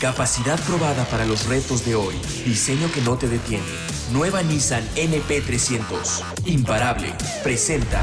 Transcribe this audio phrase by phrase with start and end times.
[0.00, 2.14] Capacidad probada para los retos de hoy.
[2.44, 3.64] Diseño que no te detiene.
[4.12, 6.46] Nueva Nissan NP300.
[6.46, 7.14] Imparable.
[7.42, 8.02] Presenta.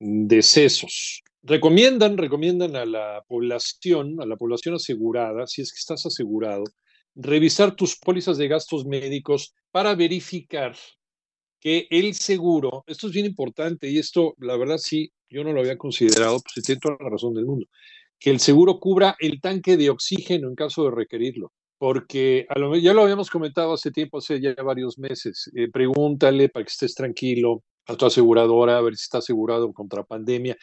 [0.00, 1.22] decesos.
[1.42, 6.64] Recomiendan, recomiendan a la población, a la población asegurada, si es que estás asegurado,
[7.14, 10.74] revisar tus pólizas de gastos médicos para verificar
[11.60, 15.60] que el seguro, esto es bien importante y esto, la verdad, sí, yo no lo
[15.60, 17.66] había considerado, pues tiene toda la razón del mundo,
[18.18, 21.52] que el seguro cubra el tanque de oxígeno en caso de requerirlo.
[21.82, 25.50] Porque a lo, ya lo habíamos comentado hace tiempo, hace ya varios meses.
[25.52, 30.04] Eh, pregúntale para que estés tranquilo a tu aseguradora, a ver si está asegurado contra
[30.04, 30.56] pandemia.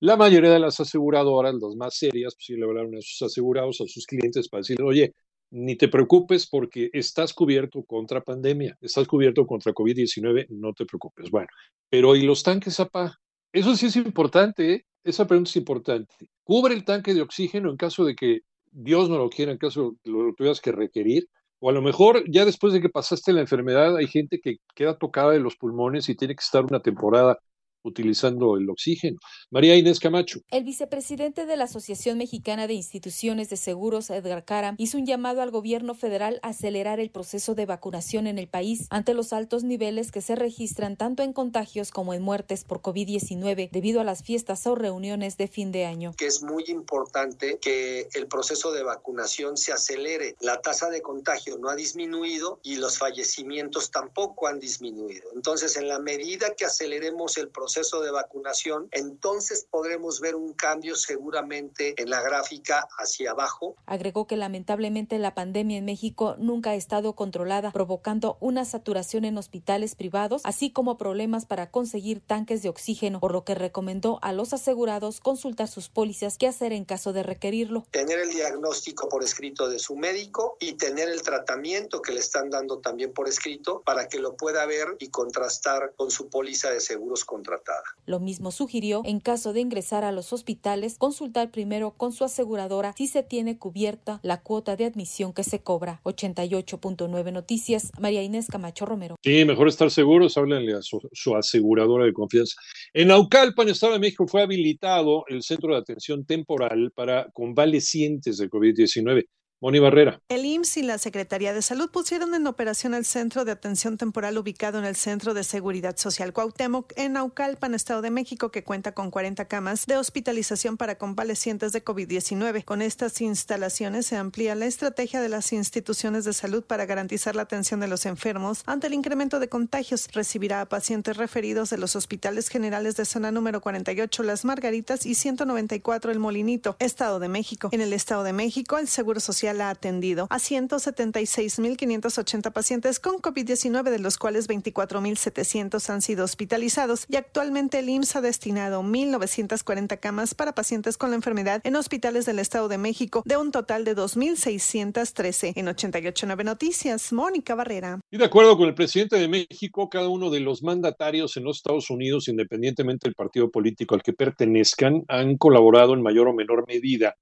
[0.00, 3.82] La mayoría de las aseguradoras, las más serias, pues sí le hablaron a sus asegurados,
[3.82, 5.12] a sus clientes para decirle, oye,
[5.50, 11.30] ni te preocupes porque estás cubierto contra pandemia, estás cubierto contra COVID-19, no te preocupes.
[11.30, 11.48] Bueno,
[11.90, 13.20] pero ¿y los tanques APA?
[13.52, 14.86] Eso sí es importante, ¿eh?
[15.04, 16.14] esa pregunta es importante.
[16.42, 18.40] ¿Cubre el tanque de oxígeno en caso de que
[18.72, 21.28] Dios no lo quiera, en caso de lo tuvieras que requerir?
[21.60, 24.98] O a lo mejor ya después de que pasaste la enfermedad hay gente que queda
[24.98, 27.38] tocada de los pulmones y tiene que estar una temporada
[27.82, 29.18] utilizando el oxígeno.
[29.50, 30.40] María Inés Camacho.
[30.50, 35.42] El vicepresidente de la Asociación Mexicana de Instituciones de Seguros, Edgar Cara, hizo un llamado
[35.42, 39.64] al gobierno federal a acelerar el proceso de vacunación en el país ante los altos
[39.64, 44.22] niveles que se registran tanto en contagios como en muertes por COVID-19 debido a las
[44.22, 46.12] fiestas o reuniones de fin de año.
[46.16, 50.36] Que es muy importante que el proceso de vacunación se acelere.
[50.40, 55.30] La tasa de contagio no ha disminuido y los fallecimientos tampoco han disminuido.
[55.34, 60.52] Entonces, en la medida que aceleremos el proceso proceso de vacunación, entonces podremos ver un
[60.52, 63.76] cambio seguramente en la gráfica hacia abajo.
[63.86, 69.38] Agregó que lamentablemente la pandemia en México nunca ha estado controlada, provocando una saturación en
[69.38, 74.34] hospitales privados, así como problemas para conseguir tanques de oxígeno, por lo que recomendó a
[74.34, 77.86] los asegurados consultar sus pólizas qué hacer en caso de requerirlo.
[77.90, 82.50] Tener el diagnóstico por escrito de su médico y tener el tratamiento que le están
[82.50, 86.80] dando también por escrito para que lo pueda ver y contrastar con su póliza de
[86.80, 87.61] seguros contratados.
[88.06, 92.94] Lo mismo sugirió, en caso de ingresar a los hospitales, consultar primero con su aseguradora
[92.96, 96.00] si se tiene cubierta la cuota de admisión que se cobra.
[96.04, 99.16] 88.9 Noticias, María Inés Camacho Romero.
[99.22, 102.56] Sí, mejor estar seguros, háblenle a su, su aseguradora de confianza.
[102.92, 108.38] En Aucalpa, en Estado de México, fue habilitado el centro de atención temporal para convalecientes
[108.38, 109.26] de COVID-19.
[109.62, 110.20] Moni Barrera.
[110.28, 114.36] El IMSS y la Secretaría de Salud pusieron en operación el centro de atención temporal
[114.36, 118.90] ubicado en el Centro de Seguridad Social Cuauhtémoc en Naucalpan, Estado de México, que cuenta
[118.92, 122.64] con 40 camas de hospitalización para convalecientes de COVID-19.
[122.64, 127.42] Con estas instalaciones se amplía la estrategia de las instituciones de salud para garantizar la
[127.42, 130.08] atención de los enfermos ante el incremento de contagios.
[130.12, 135.14] Recibirá a pacientes referidos de los hospitales generales de zona número 48 Las Margaritas y
[135.14, 137.68] 194 El Molinito, Estado de México.
[137.70, 143.90] En el Estado de México, el Seguro Social ha atendido a 176.580 pacientes con COVID-19,
[143.90, 150.34] de los cuales 24.700 han sido hospitalizados y actualmente el IMSS ha destinado 1.940 camas
[150.34, 153.96] para pacientes con la enfermedad en hospitales del Estado de México, de un total de
[153.96, 155.52] 2.613.
[155.56, 158.00] En 889 Noticias, Mónica Barrera.
[158.10, 161.58] Y de acuerdo con el presidente de México, cada uno de los mandatarios en los
[161.58, 166.66] Estados Unidos, independientemente del partido político al que pertenezcan, han colaborado en mayor o menor
[166.66, 167.16] medida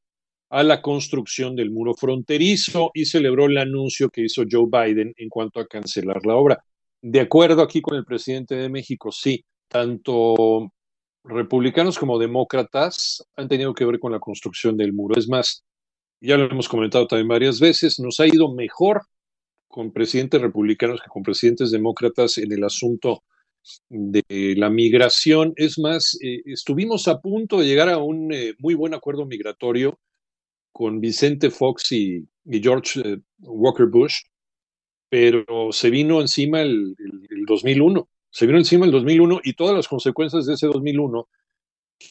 [0.51, 5.29] a la construcción del muro fronterizo y celebró el anuncio que hizo Joe Biden en
[5.29, 6.65] cuanto a cancelar la obra.
[7.01, 10.73] De acuerdo aquí con el presidente de México, sí, tanto
[11.23, 15.17] republicanos como demócratas han tenido que ver con la construcción del muro.
[15.17, 15.65] Es más,
[16.21, 19.03] ya lo hemos comentado también varias veces, nos ha ido mejor
[19.69, 23.23] con presidentes republicanos que con presidentes demócratas en el asunto
[23.89, 25.53] de la migración.
[25.55, 30.01] Es más, eh, estuvimos a punto de llegar a un eh, muy buen acuerdo migratorio
[30.73, 34.23] con Vicente Fox y, George eh, Walker Bush,
[35.09, 36.97] pero se vino encima el,
[37.47, 41.29] 2001 Se vino encima el 2001 y todas las consecuencias de ese 2001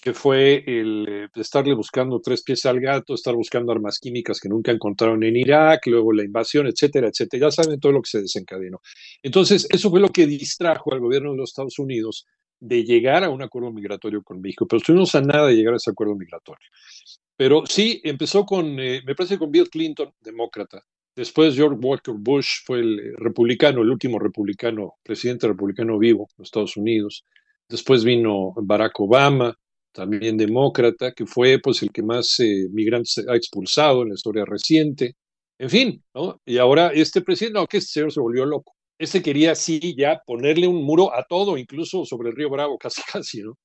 [0.01, 4.47] que fue el eh, estarle buscando tres pies al gato, estar buscando armas químicas que
[4.47, 7.47] nunca encontraron en Irak, luego la invasión, etcétera, etcétera.
[7.47, 8.81] Ya saben todo lo que se desencadenó.
[9.23, 12.27] Entonces, eso fue lo que distrajo al gobierno de los Estados Unidos
[12.59, 15.77] de llegar a un acuerdo migratorio con México, pero estuvimos a nada de llegar a
[15.77, 16.67] ese acuerdo migratorio.
[17.39, 20.83] Pero sí, empezó con, eh, me parece con Bill Clinton, demócrata.
[21.15, 26.47] Después George Walker Bush fue el republicano, el último republicano, presidente republicano vivo en los
[26.50, 27.24] Estados Unidos.
[27.69, 29.57] Después vino Barack Obama,
[29.94, 34.44] también demócrata, que fue pues el que más eh, migrantes ha expulsado en la historia
[34.44, 35.15] reciente.
[35.57, 36.42] En fin, ¿no?
[36.45, 38.74] Y ahora este presidente, no, que este señor se volvió loco.
[38.97, 43.01] Este quería sí ya ponerle un muro a todo, incluso sobre el río Bravo, casi
[43.09, 43.57] casi, ¿no?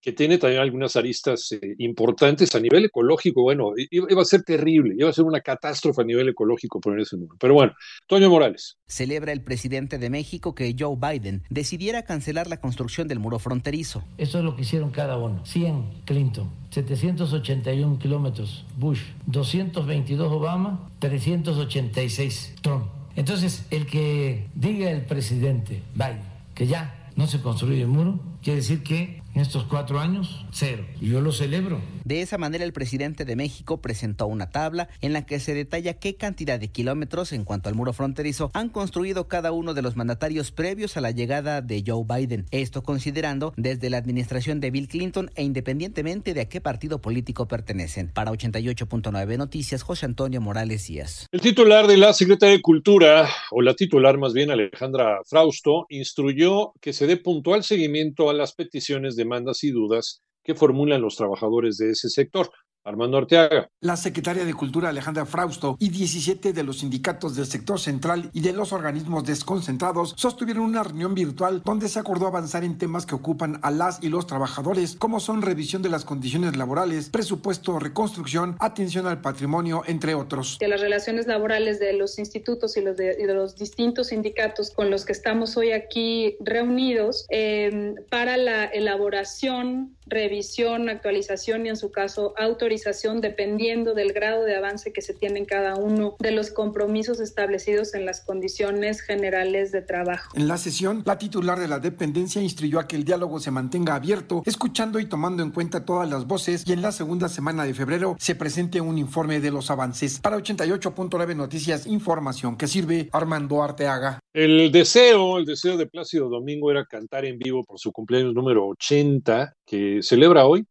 [0.00, 3.42] Que tiene también algunas aristas eh, importantes a nivel ecológico.
[3.42, 7.16] Bueno, iba a ser terrible, iba a ser una catástrofe a nivel ecológico poner ese
[7.16, 7.36] número.
[7.38, 7.72] Pero bueno,
[8.06, 8.78] Toño Morales.
[8.86, 14.04] Celebra el presidente de México que Joe Biden decidiera cancelar la construcción del muro fronterizo.
[14.18, 15.44] Eso es lo que hicieron cada uno.
[15.44, 22.86] 100 Clinton, 781 kilómetros Bush, 222 Obama, 386 Trump.
[23.16, 28.58] Entonces, el que diga el presidente Biden que ya no se construye el muro, quiere
[28.58, 30.84] decir que en estos cuatro años, cero.
[31.00, 31.80] Y yo lo celebro.
[32.04, 35.94] De esa manera, el presidente de México presentó una tabla en la que se detalla
[35.94, 39.96] qué cantidad de kilómetros en cuanto al muro fronterizo han construido cada uno de los
[39.96, 42.46] mandatarios previos a la llegada de Joe Biden.
[42.50, 47.46] Esto considerando desde la administración de Bill Clinton e independientemente de a qué partido político
[47.46, 48.08] pertenecen.
[48.08, 51.28] Para 88.9 Noticias, José Antonio Morales Díaz.
[51.30, 56.72] El titular de la Secretaría de Cultura, o la titular más bien Alejandra Frausto, instruyó
[56.80, 61.16] que se dé puntual seguimiento a las peticiones de demandas y dudas que formulan los
[61.16, 62.50] trabajadores de ese sector.
[62.84, 63.68] Armando Arteaga.
[63.80, 68.40] La secretaria de Cultura Alejandra Frausto y 17 de los sindicatos del sector central y
[68.40, 73.14] de los organismos desconcentrados sostuvieron una reunión virtual donde se acordó avanzar en temas que
[73.14, 78.56] ocupan a las y los trabajadores, como son revisión de las condiciones laborales, presupuesto, reconstrucción,
[78.60, 80.56] atención al patrimonio, entre otros.
[80.58, 85.04] De las relaciones laborales de los institutos y, los de, los distintos sindicatos con los
[85.04, 92.34] que estamos hoy aquí reunidos eh, para la elaboración revisión, actualización y en su caso
[92.36, 97.20] autorización dependiendo del grado de avance que se tiene en cada uno de los compromisos
[97.20, 100.30] establecidos en las condiciones generales de trabajo.
[100.34, 103.94] En la sesión, la titular de la dependencia instruyó a que el diálogo se mantenga
[103.94, 107.74] abierto, escuchando y tomando en cuenta todas las voces y en la segunda semana de
[107.74, 110.18] febrero se presente un informe de los avances.
[110.20, 114.18] Para 88.9 Noticias, información que sirve Armando Arteaga.
[114.32, 118.66] El deseo, el deseo de Plácido Domingo era cantar en vivo por su cumpleaños número
[118.68, 120.66] 80 que celebra hoy,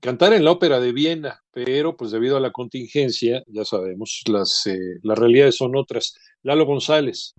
[0.00, 4.66] cantar en la ópera de Viena, pero pues debido a la contingencia, ya sabemos, las,
[4.66, 6.16] eh, las realidades son otras.
[6.42, 7.34] Lalo González.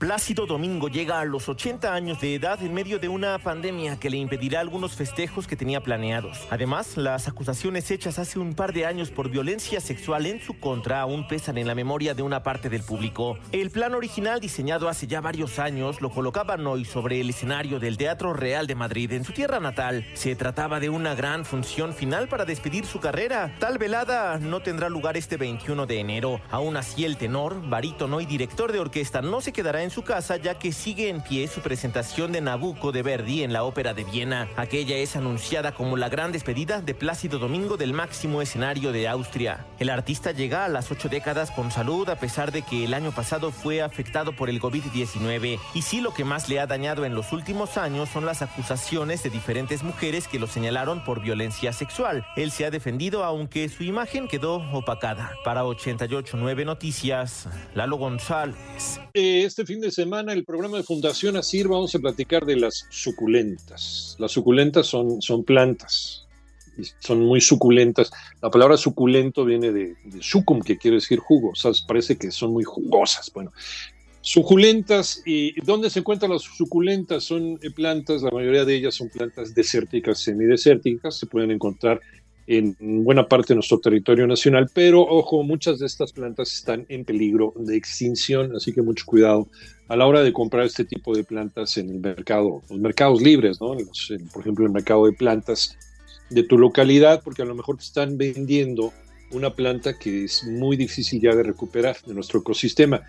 [0.00, 4.08] Plácido Domingo llega a los 80 años de edad en medio de una pandemia que
[4.08, 6.48] le impedirá algunos festejos que tenía planeados.
[6.48, 11.02] Además, las acusaciones hechas hace un par de años por violencia sexual en su contra
[11.02, 13.36] aún pesan en la memoria de una parte del público.
[13.52, 17.98] El plan original diseñado hace ya varios años lo colocaban hoy sobre el escenario del
[17.98, 20.06] Teatro Real de Madrid en su tierra natal.
[20.14, 23.54] Se trataba de una gran función final para despedir su carrera.
[23.58, 26.40] Tal velada no tendrá lugar este 21 de enero.
[26.50, 30.36] Aún así el tenor, barítono y director de orquesta no se quedará en su casa
[30.36, 34.04] ya que sigue en pie su presentación de Nabucco de Verdi en la Ópera de
[34.04, 34.48] Viena.
[34.56, 39.66] Aquella es anunciada como la gran despedida de Plácido Domingo del máximo escenario de Austria.
[39.78, 43.12] El artista llega a las ocho décadas con salud a pesar de que el año
[43.12, 47.14] pasado fue afectado por el COVID-19 y sí lo que más le ha dañado en
[47.14, 52.24] los últimos años son las acusaciones de diferentes mujeres que lo señalaron por violencia sexual.
[52.36, 55.32] Él se ha defendido aunque su imagen quedó opacada.
[55.44, 59.00] Para 889 Noticias, Lalo González.
[59.12, 64.16] Este fin de semana el programa de Fundación Asir vamos a platicar de las suculentas.
[64.18, 66.26] Las suculentas son, son plantas,
[66.76, 68.10] y son muy suculentas.
[68.42, 72.52] La palabra suculento viene de, sucum, que quiere decir jugo, o sea, parece que son
[72.52, 73.30] muy jugosas.
[73.32, 73.52] Bueno,
[74.20, 77.24] suculentas, ¿y dónde se encuentran las suculentas?
[77.24, 82.00] Son plantas, la mayoría de ellas son plantas desérticas, semidesérticas, se pueden encontrar
[82.50, 87.04] en buena parte de nuestro territorio nacional, pero ojo, muchas de estas plantas están en
[87.04, 89.46] peligro de extinción, así que mucho cuidado
[89.86, 93.60] a la hora de comprar este tipo de plantas en el mercado, los mercados libres,
[93.60, 93.76] ¿no?
[94.32, 95.76] por ejemplo, el mercado de plantas
[96.28, 98.92] de tu localidad, porque a lo mejor te están vendiendo
[99.30, 103.02] una planta que es muy difícil ya de recuperar de nuestro ecosistema.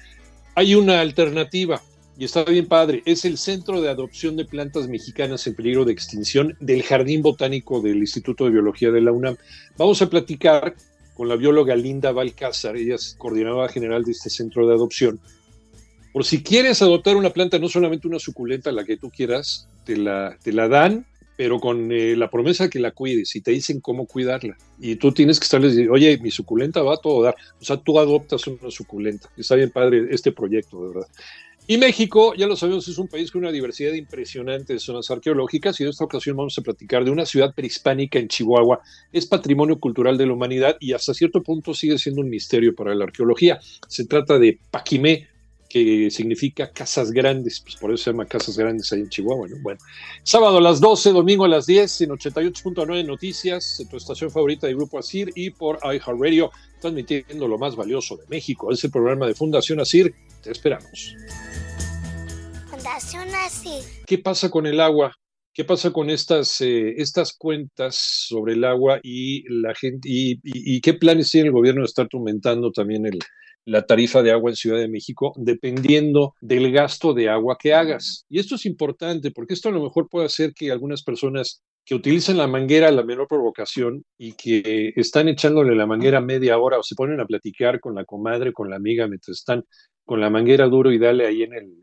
[0.53, 1.81] Hay una alternativa,
[2.18, 5.94] y está bien padre, es el Centro de Adopción de Plantas Mexicanas en Peligro de
[5.94, 9.38] Extinción del Jardín Botánico del Instituto de Biología de la UNAM.
[9.77, 10.75] Vamos a platicar
[11.15, 15.20] con la bióloga Linda Balcázar, ella es coordinadora general de este centro de adopción,
[16.13, 19.96] Por si quieres adoptar una planta, no solamente una suculenta, la que tú quieras, te
[19.96, 21.06] la, te la dan,
[21.38, 24.58] pero con eh, la promesa que la cuides y te dicen cómo cuidarla.
[24.80, 27.36] Y tú tienes que estarles diciendo, oye, mi suculenta va a todo dar.
[27.60, 29.30] O sea, tú adoptas una suculenta.
[29.38, 31.08] Está bien padre este proyecto, de verdad.
[31.68, 35.80] Y México, ya lo sabemos, es un país con una diversidad impresionante de zonas arqueológicas
[35.80, 38.82] y en esta ocasión vamos a platicar de una ciudad prehispánica en Chihuahua.
[39.13, 42.94] Es patrimonio cultural de la humanidad y hasta cierto punto sigue siendo un misterio para
[42.96, 43.60] la arqueología.
[43.88, 45.30] Se trata de Paquimé,
[45.70, 49.56] que significa casas grandes, pues por eso se llama casas grandes ahí en Chihuahua, ¿no?
[49.62, 49.80] Bueno,
[50.24, 54.74] sábado a las 12, domingo a las 10 en 88.9 Noticias, tu estación favorita de
[54.74, 56.51] Grupo Asir y por iHeartRadio,
[56.82, 58.74] transmitiendo lo más valioso de México.
[58.74, 60.13] Es el programa de Fundación Asir.
[60.44, 61.15] Te esperamos.
[64.06, 65.13] ¿Qué pasa con el agua?
[65.54, 70.94] ¿Qué pasa con estas, eh, estas cuentas sobre el agua y la gente y, qué
[70.94, 73.20] planes tiene el gobierno de estar aumentando también el,
[73.66, 78.25] la tarifa de agua en Ciudad de México dependiendo del gasto de agua que hagas.
[78.30, 81.96] Y esto es importante porque esto a lo mejor puede hacer que algunas personas que
[81.96, 86.80] utilizan la manguera a la menor provocación y que están echándole la manguera media hora
[86.80, 89.66] o se ponen a platicar con la comadre, con la amiga, mientras están
[90.06, 91.82] con la manguera duro y dale ahí en el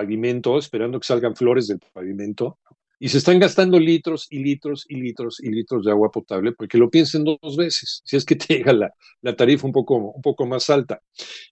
[0.00, 2.58] pavimento, esperando que salgan flores del pavimento,
[3.02, 6.78] y se están gastando litros y litros y litros y litros de agua potable, porque
[6.78, 8.92] lo piensen dos veces, si es que te llega la,
[9.22, 11.00] la tarifa un poco, un poco más alta.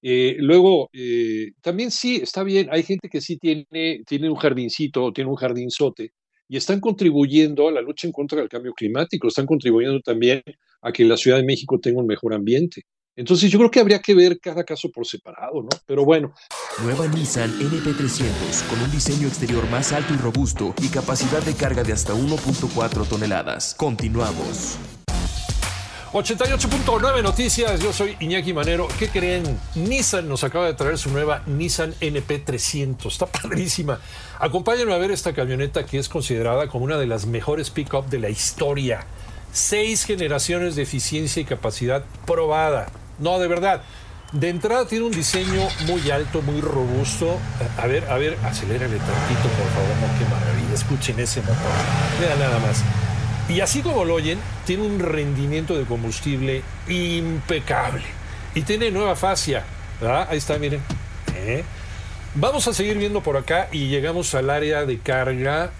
[0.02, 5.04] Eh, luego, eh, también sí, está bien, hay gente que sí tiene, tiene un jardincito
[5.04, 6.12] o tiene un jardinzote
[6.48, 10.42] y están contribuyendo a la lucha en contra del cambio climático, están contribuyendo también
[10.82, 12.82] a que la Ciudad de México tenga un mejor ambiente.
[13.18, 15.68] Entonces yo creo que habría que ver cada caso por separado, ¿no?
[15.86, 16.32] Pero bueno.
[16.84, 21.82] Nueva Nissan NP300 con un diseño exterior más alto y robusto y capacidad de carga
[21.82, 23.74] de hasta 1.4 toneladas.
[23.74, 24.78] Continuamos.
[26.12, 28.86] 88.9 Noticias, yo soy Iñaki Manero.
[29.00, 29.42] ¿Qué creen?
[29.74, 33.04] Nissan nos acaba de traer su nueva Nissan NP300.
[33.04, 34.00] Está padrísima.
[34.38, 38.20] Acompáñenme a ver esta camioneta que es considerada como una de las mejores pick-up de
[38.20, 39.04] la historia.
[39.52, 42.86] Seis generaciones de eficiencia y capacidad probada.
[43.18, 43.82] No, de verdad.
[44.32, 47.38] De entrada tiene un diseño muy alto, muy robusto.
[47.78, 49.96] A ver, a ver, acelérale tantito, por favor.
[50.00, 50.74] No, qué maravilla.
[50.74, 51.56] Escuchen ese motor.
[52.20, 52.82] Vean nada más.
[53.48, 58.04] Y así como lo oyen, tiene un rendimiento de combustible impecable.
[58.54, 59.64] Y tiene nueva fascia.
[60.00, 60.28] ¿verdad?
[60.30, 60.82] Ahí está, miren.
[61.34, 61.64] ¿Eh?
[62.34, 65.70] Vamos a seguir viendo por acá y llegamos al área de carga.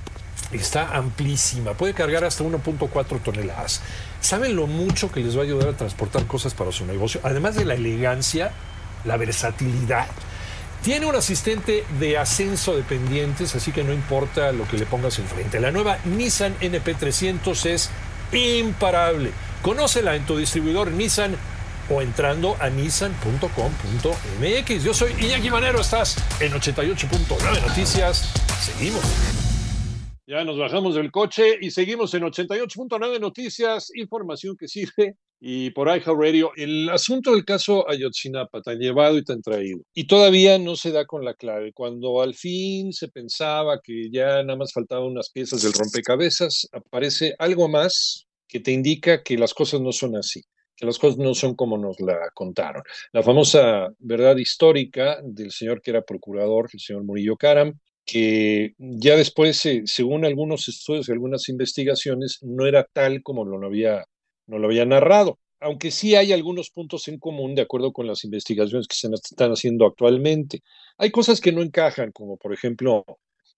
[0.52, 1.74] Está amplísima.
[1.74, 3.82] Puede cargar hasta 1.4 toneladas.
[4.20, 7.20] ¿Saben lo mucho que les va a ayudar a transportar cosas para su negocio?
[7.22, 8.50] Además de la elegancia,
[9.04, 10.08] la versatilidad.
[10.82, 15.18] Tiene un asistente de ascenso de pendientes, así que no importa lo que le pongas
[15.18, 15.60] enfrente.
[15.60, 17.90] La nueva Nissan NP300 es
[18.32, 19.32] imparable.
[19.62, 21.36] Conócela en tu distribuidor Nissan
[21.90, 24.84] o entrando a nissan.com.mx.
[24.84, 28.32] Yo soy Iñaki Manero, estás en 88.9 Noticias.
[28.60, 29.02] Seguimos.
[30.30, 35.16] Ya nos bajamos del coche y seguimos en 88.9 Noticias, información que sirve.
[35.40, 39.80] Y por Radio, el asunto del caso Ayotzinapa, tan llevado y tan traído.
[39.94, 41.72] Y todavía no se da con la clave.
[41.72, 47.34] Cuando al fin se pensaba que ya nada más faltaban unas piezas del rompecabezas, aparece
[47.38, 50.42] algo más que te indica que las cosas no son así
[50.76, 52.84] que las cosas no son como nos la contaron.
[53.10, 59.16] La famosa verdad histórica del señor que era procurador, el señor Murillo Caram, que ya
[59.16, 64.06] después, según algunos estudios y algunas investigaciones, no era tal como lo había,
[64.46, 65.38] no lo había narrado.
[65.60, 69.50] Aunque sí hay algunos puntos en común de acuerdo con las investigaciones que se están
[69.50, 70.62] haciendo actualmente.
[70.96, 73.04] Hay cosas que no encajan, como por ejemplo,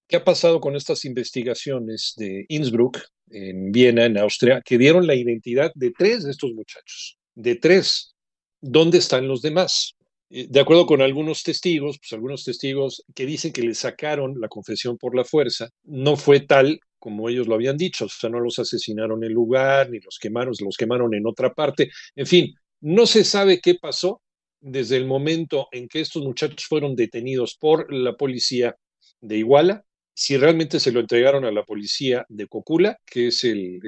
[0.08, 2.98] ¿qué ha pasado con estas investigaciones de Innsbruck,
[3.30, 7.18] en Viena, en Austria, que dieron la identidad de tres de estos muchachos?
[7.36, 8.16] De tres.
[8.60, 9.94] ¿Dónde están los demás?
[10.30, 14.96] De acuerdo con algunos testigos, pues algunos testigos que dicen que le sacaron la confesión
[14.96, 18.60] por la fuerza, no fue tal como ellos lo habían dicho, o sea, no los
[18.60, 23.06] asesinaron en el lugar, ni los quemaron, los quemaron en otra parte, en fin, no
[23.06, 24.22] se sabe qué pasó
[24.60, 28.76] desde el momento en que estos muchachos fueron detenidos por la policía
[29.20, 29.84] de Iguala,
[30.14, 33.80] si realmente se lo entregaron a la policía de Cocula, que es el,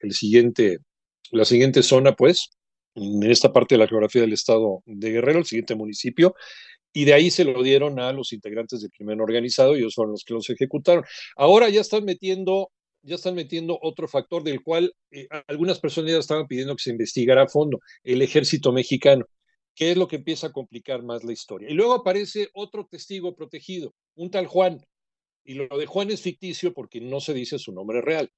[0.00, 0.78] el siguiente,
[1.32, 2.50] la siguiente zona, pues,
[2.94, 6.34] en esta parte de la geografía del estado de Guerrero, el siguiente municipio,
[6.92, 10.12] y de ahí se lo dieron a los integrantes del crimen organizado y ellos fueron
[10.12, 11.04] los que los ejecutaron.
[11.36, 16.18] Ahora ya están metiendo, ya están metiendo otro factor del cual eh, algunas personas ya
[16.18, 19.26] estaban pidiendo que se investigara a fondo, el ejército mexicano,
[19.74, 21.70] que es lo que empieza a complicar más la historia.
[21.70, 24.84] Y luego aparece otro testigo protegido, un tal Juan,
[25.44, 28.30] y lo de Juan es ficticio porque no se dice su nombre real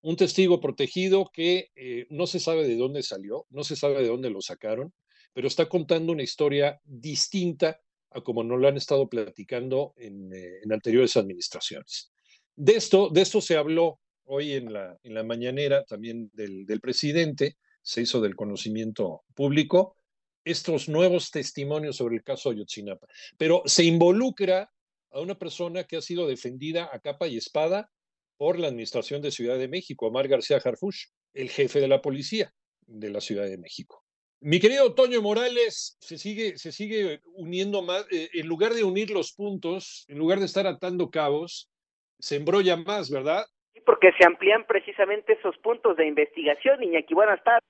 [0.00, 4.08] un testigo protegido que eh, no se sabe de dónde salió, no se sabe de
[4.08, 4.92] dónde lo sacaron,
[5.32, 10.60] pero está contando una historia distinta a como nos lo han estado platicando en, eh,
[10.70, 12.10] anteriores administraciones.
[12.56, 16.80] De esto, de esto se habló hoy en la, en la mañanera también del, del
[16.80, 19.96] presidente, se hizo del conocimiento público
[20.44, 24.72] estos nuevos testimonios sobre el caso Ayotzinapa, pero se involucra
[25.10, 27.90] a una persona que ha sido defendida a capa y espada
[28.38, 32.52] por la Administración de Ciudad de México, Omar García Harfush, el jefe de la policía
[32.86, 34.04] de la Ciudad de México.
[34.40, 39.10] Mi querido Toño Morales se sigue, se sigue uniendo más, eh, en lugar de unir
[39.10, 41.68] los puntos, en lugar de estar atando cabos,
[42.20, 43.44] se embrolla más, ¿verdad?
[43.74, 47.14] Sí, porque se amplían precisamente esos puntos de investigación, Iñaki.
[47.14, 47.68] Buenas tardes.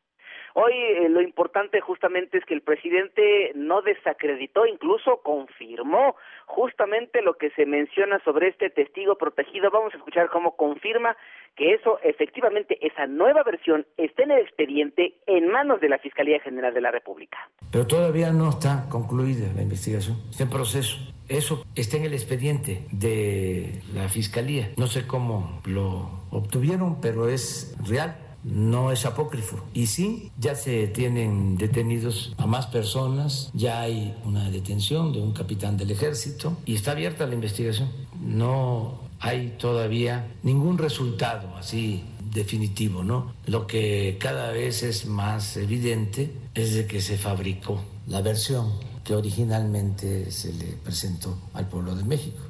[0.61, 7.35] Hoy eh, lo importante justamente es que el presidente no desacreditó, incluso confirmó justamente lo
[7.35, 9.71] que se menciona sobre este testigo protegido.
[9.71, 11.17] Vamos a escuchar cómo confirma
[11.55, 16.41] que eso, efectivamente, esa nueva versión está en el expediente en manos de la Fiscalía
[16.41, 17.39] General de la República.
[17.71, 20.97] Pero todavía no está concluida la investigación, está en proceso.
[21.29, 24.71] Eso está en el expediente de la Fiscalía.
[24.77, 29.65] No sé cómo lo obtuvieron, pero es real no es apócrifo.
[29.75, 35.33] Y sí, ya se tienen detenidos a más personas, ya hay una detención de un
[35.33, 37.91] capitán del ejército y está abierta la investigación.
[38.21, 43.33] No hay todavía ningún resultado así definitivo, ¿no?
[43.47, 48.73] Lo que cada vez es más evidente es de que se fabricó la versión
[49.05, 52.48] que originalmente se le presentó al pueblo de México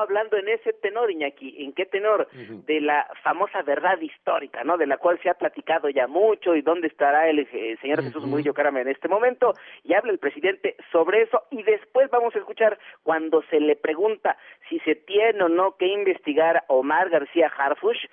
[0.00, 2.28] hablando en ese tenor, Iñaki, ¿en qué tenor?
[2.66, 4.76] De la famosa verdad histórica, ¿no?
[4.76, 8.24] De la cual se ha platicado ya mucho y dónde estará el, eh, señor Jesús
[8.24, 12.38] Murillo Carame en este momento, y habla el presidente sobre eso, y después vamos a
[12.38, 14.36] escuchar cuando se le pregunta
[14.68, 18.06] si se tiene o no que investigar a Omar García Harfush,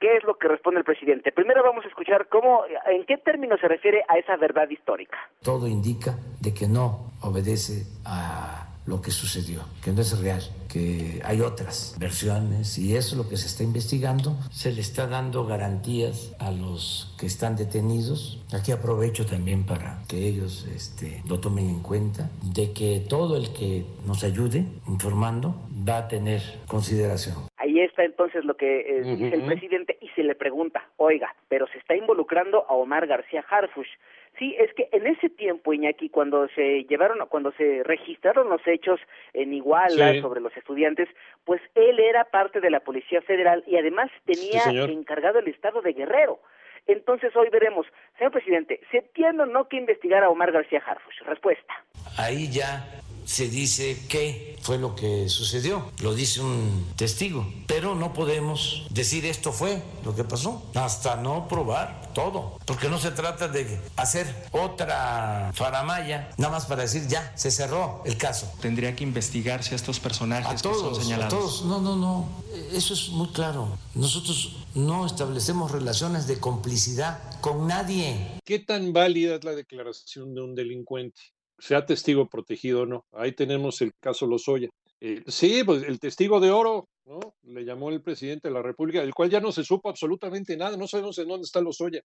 [0.00, 1.32] ¿Qué es lo que responde el presidente?
[1.32, 5.18] Primero vamos a escuchar cómo, en qué términos se refiere a esa verdad histórica.
[5.42, 10.40] Todo indica de que no obedece a lo que sucedió, que no es real,
[10.72, 14.34] que hay otras versiones y eso es lo que se está investigando.
[14.50, 18.42] Se le está dando garantías a los que están detenidos.
[18.52, 23.52] Aquí aprovecho también para que ellos este, lo tomen en cuenta, de que todo el
[23.52, 25.54] que nos ayude informando
[25.86, 27.36] va a tener consideración.
[27.58, 31.66] Ahí está entonces lo que eh, dice el presidente y se le pregunta, oiga, pero
[31.68, 33.88] se está involucrando a Omar García Harfush
[34.38, 39.00] Sí, es que en ese tiempo, Iñaki, cuando se llevaron, cuando se registraron los hechos
[39.32, 41.08] en Iguala sobre los estudiantes,
[41.44, 45.92] pues él era parte de la Policía Federal y además tenía encargado el estado de
[45.92, 46.38] Guerrero.
[46.86, 51.20] Entonces hoy veremos, señor presidente, ¿se tiene o no que investigar a Omar García Harfuch?
[51.26, 51.74] Respuesta.
[52.16, 52.82] Ahí ya
[53.28, 59.26] se dice qué fue lo que sucedió, lo dice un testigo, pero no podemos decir
[59.26, 64.26] esto fue lo que pasó, hasta no probar todo, porque no se trata de hacer
[64.50, 68.50] otra faramaya, nada más para decir ya, se cerró el caso.
[68.62, 71.34] Tendría que investigarse a estos personajes que son señalados.
[71.34, 72.28] A todos, no, no, no,
[72.72, 73.76] eso es muy claro.
[73.94, 78.40] Nosotros no establecemos relaciones de complicidad con nadie.
[78.42, 81.20] ¿Qué tan válida es la declaración de un delincuente?
[81.58, 83.04] Sea testigo protegido o no.
[83.12, 84.68] Ahí tenemos el caso Lozoya.
[85.00, 87.20] Eh, sí, pues el testigo de oro, ¿no?
[87.42, 90.76] Le llamó el presidente de la República, del cual ya no se supo absolutamente nada,
[90.76, 92.00] no sabemos en dónde está Lozoya.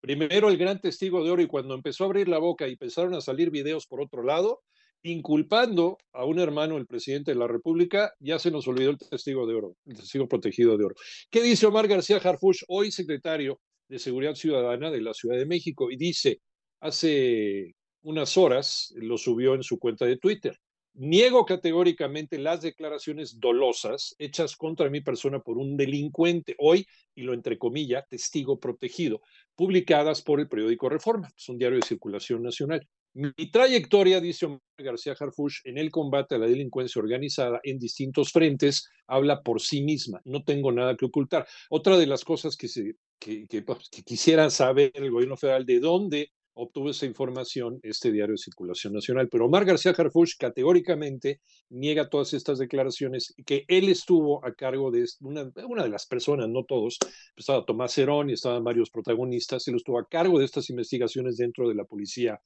[0.00, 3.14] Primero el gran testigo de oro y cuando empezó a abrir la boca y empezaron
[3.14, 4.60] a salir videos por otro lado,
[5.04, 9.46] inculpando a un hermano del presidente de la República, ya se nos olvidó el testigo
[9.46, 10.94] de oro, el testigo protegido de oro.
[11.30, 15.90] ¿Qué dice Omar García Harfush, hoy secretario de Seguridad Ciudadana de la Ciudad de México?
[15.90, 16.40] Y dice,
[16.80, 20.58] hace unas horas lo subió en su cuenta de Twitter.
[20.94, 27.32] Niego categóricamente las declaraciones dolosas hechas contra mi persona por un delincuente, hoy, y lo
[27.32, 29.22] entrecomilla, testigo protegido,
[29.54, 32.86] publicadas por el periódico Reforma, un diario de circulación nacional.
[33.14, 38.30] Mi trayectoria, dice Omar García Harfush, en el combate a la delincuencia organizada en distintos
[38.30, 40.20] frentes, habla por sí misma.
[40.24, 41.46] No tengo nada que ocultar.
[41.68, 45.66] Otra de las cosas que, se, que, que, pues, que quisiera saber el gobierno federal,
[45.66, 49.28] de dónde obtuvo esa información este diario de circulación nacional.
[49.28, 55.06] Pero Omar García Harfuch categóricamente niega todas estas declaraciones que él estuvo a cargo de
[55.20, 56.98] una, de las personas, no todos,
[57.36, 61.68] estaba Tomás Herón y estaban varios protagonistas, él estuvo a cargo de estas investigaciones dentro
[61.68, 62.40] de la Policía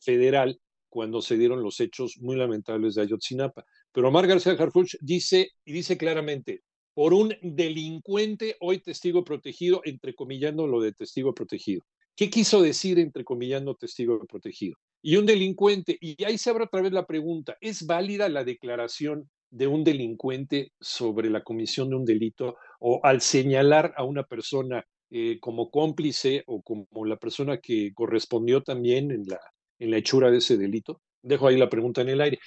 [0.00, 3.64] Federal cuando se dieron los hechos muy lamentables de Ayotzinapa.
[3.92, 6.62] Pero Omar García Harfuch dice y dice claramente,
[6.94, 11.82] por un delincuente hoy testigo protegido, entrecomillando lo de testigo protegido.
[12.16, 14.76] ¿Qué quiso decir, entrecomillando, testigo protegido?
[15.02, 19.30] Y un delincuente, y ahí se abre otra vez la pregunta, ¿es válida la declaración
[19.50, 24.84] de un delincuente sobre la comisión de un delito o al señalar a una persona
[25.10, 29.40] eh, como cómplice o como la persona que correspondió también en la,
[29.78, 31.00] en la hechura de ese delito?
[31.22, 32.38] Dejo ahí la pregunta en el aire.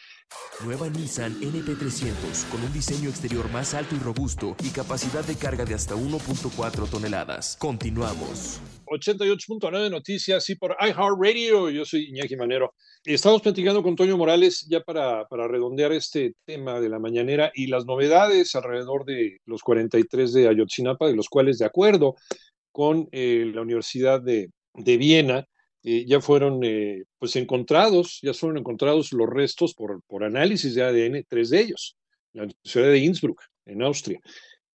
[0.65, 5.63] Nueva Nissan NP300 con un diseño exterior más alto y robusto y capacidad de carga
[5.63, 7.55] de hasta 1.4 toneladas.
[7.57, 8.59] Continuamos.
[8.85, 11.69] 88.9 Noticias y por iHeartRadio.
[11.69, 12.73] Yo soy Iñaki Manero.
[13.03, 17.67] Estamos platicando con Toño Morales ya para, para redondear este tema de la mañanera y
[17.67, 22.15] las novedades alrededor de los 43 de Ayotzinapa, de los cuales, de acuerdo
[22.71, 25.45] con eh, la Universidad de, de Viena,
[25.83, 30.83] eh, ya fueron eh, pues encontrados, ya fueron encontrados los restos por, por análisis de
[30.83, 31.97] ADN, tres de ellos,
[32.33, 34.19] la Universidad de Innsbruck, en Austria.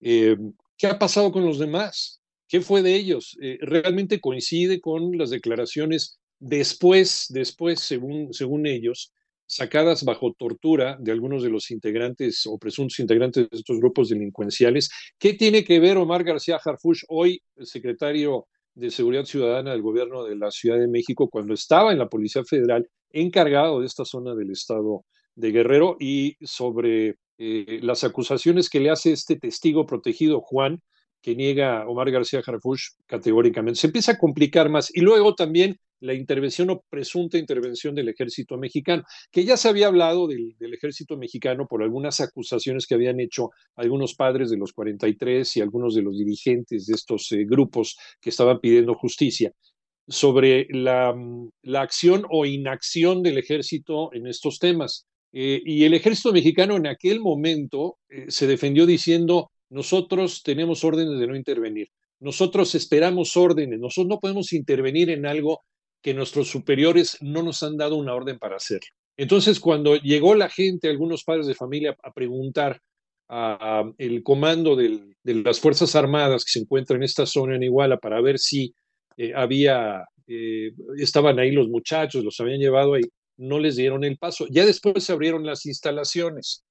[0.01, 2.21] ¿Qué ha pasado con los demás?
[2.47, 3.37] ¿Qué fue de ellos?
[3.61, 9.12] ¿Realmente coincide con las declaraciones después, después, según, según ellos,
[9.49, 14.90] sacadas bajo tortura de algunos de los integrantes o presuntos integrantes de estos grupos delincuenciales.
[15.18, 18.47] ¿Qué tiene que ver Omar García Harfush, hoy secretario
[18.79, 22.45] de Seguridad Ciudadana del gobierno de la Ciudad de México, cuando estaba en la Policía
[22.45, 28.79] Federal, encargado de esta zona del estado de Guerrero, y sobre eh, las acusaciones que
[28.81, 30.81] le hace este testigo protegido, Juan,
[31.21, 33.81] que niega Omar García Harfush categóricamente.
[33.81, 34.95] Se empieza a complicar más.
[34.95, 39.88] Y luego también la intervención o presunta intervención del ejército mexicano, que ya se había
[39.88, 45.56] hablado del, ejército mexicano por algunas acusaciones que habían hecho algunos padres de los 43
[45.56, 49.52] y algunos de los dirigentes de estos eh, grupos que estaban pidiendo justicia
[50.06, 55.06] sobre la, mm, acción o inacción del ejército en estos temas.
[55.32, 61.18] Eh, y el ejército mexicano en aquel momento eh, se defendió diciendo, nosotros tenemos órdenes
[61.20, 61.88] de no intervenir.
[62.20, 65.62] Nosotros esperamos órdenes, nosotros no podemos intervenir en algo
[66.02, 68.88] que nuestros superiores no nos han dado una orden para hacerlo.
[69.16, 72.80] Entonces, cuando llegó la gente, algunos padres de familia, a preguntar
[73.26, 77.98] al el comando de las Fuerzas Armadas que se encuentra en esta zona en Iguala
[77.98, 78.74] para ver si
[79.16, 83.02] eh, había, eh, estaban ahí los muchachos, los habían llevado ahí,
[83.37, 84.46] no les dieron el paso.
[84.50, 86.64] Ya después se abrieron las instalaciones.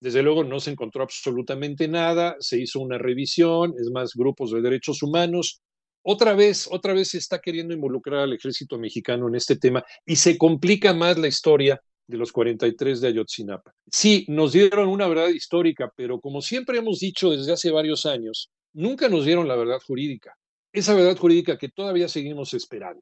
[0.00, 4.62] Desde luego no se encontró absolutamente nada, se hizo una revisión, es más, grupos de
[4.62, 5.60] derechos humanos
[6.02, 10.16] otra vez, otra vez se está queriendo involucrar al ejército mexicano en este tema y
[10.16, 13.72] se complica más la historia de los 43 de Ayotzinapa.
[13.90, 18.50] Sí, nos dieron una verdad histórica, pero como siempre hemos dicho desde hace varios años,
[18.72, 20.34] nunca nos dieron la verdad jurídica.
[20.72, 23.00] Esa verdad jurídica que todavía seguimos esperando.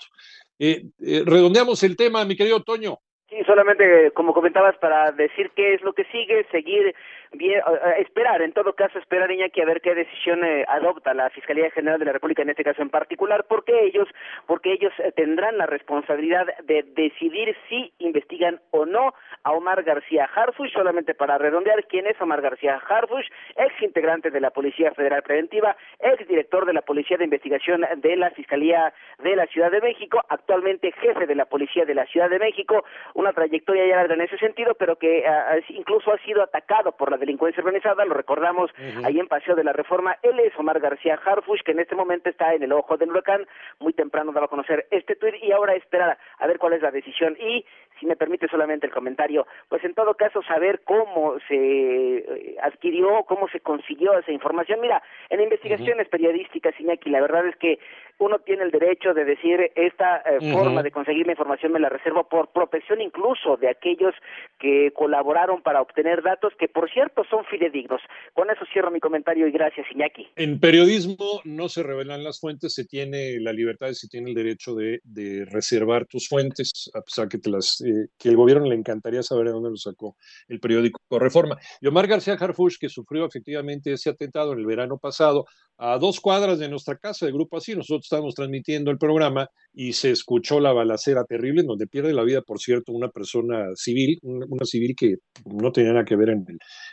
[0.58, 2.98] Eh, eh, redondeamos el tema, mi querido Toño.
[3.30, 6.94] Sí, solamente como comentabas para decir qué es lo que sigue, seguir
[7.32, 7.60] bien,
[7.98, 11.98] esperar, en todo caso, esperar, Iñaki, a ver qué decisión eh, adopta la Fiscalía General
[11.98, 14.08] de la República en este caso en particular, porque ellos,
[14.46, 19.12] porque ellos eh, tendrán la responsabilidad de decidir si investigan o no
[19.42, 24.40] a Omar García Harfush, solamente para redondear quién es Omar García Harfush, ex integrante de
[24.40, 29.36] la Policía Federal Preventiva, ex director de la Policía de Investigación de la Fiscalía de
[29.36, 32.84] la Ciudad de México, actualmente jefe de la Policía de la Ciudad de México,
[33.18, 37.10] una trayectoria ya larga en ese sentido, pero que ah, incluso ha sido atacado por
[37.10, 38.70] la delincuencia organizada, lo recordamos
[39.02, 42.30] ahí en Paseo de la Reforma, él es Omar García Harfush, que en este momento
[42.30, 43.44] está en el ojo del huracán,
[43.80, 46.92] muy temprano daba a conocer este tuit y ahora esperar a ver cuál es la
[46.92, 47.36] decisión.
[47.40, 47.66] Y
[47.98, 53.24] si me permite solamente el comentario, pues en todo caso saber cómo se eh, adquirió,
[53.26, 54.80] cómo se consiguió esa información.
[54.80, 57.78] Mira, en investigaciones periodísticas, Iñaki, la verdad es que
[58.18, 61.88] uno tiene el derecho de decir esta eh, forma de conseguir la información me la
[61.88, 64.14] reservo por protección incluso de aquellos
[64.58, 68.00] que colaboraron para obtener datos que por cierto son fidedignos.
[68.34, 70.28] Con eso cierro mi comentario y gracias Iñaki.
[70.36, 74.34] En periodismo no se revelan las fuentes, se tiene la libertad y se tiene el
[74.34, 78.66] derecho de, de reservar tus fuentes, a pesar que te las eh, que el gobierno
[78.66, 80.16] le encantaría saber de dónde lo sacó
[80.48, 81.58] el periódico Reforma.
[81.80, 85.46] Y Omar García Harfush, que sufrió efectivamente ese atentado en el verano pasado,
[85.78, 89.92] a dos cuadras de nuestra casa de Grupo Así, nosotros estábamos transmitiendo el programa y
[89.92, 94.18] se escuchó la balacera terrible, en donde pierde la vida, por cierto, una persona civil,
[94.22, 96.30] una, civil que no tenía nada que ver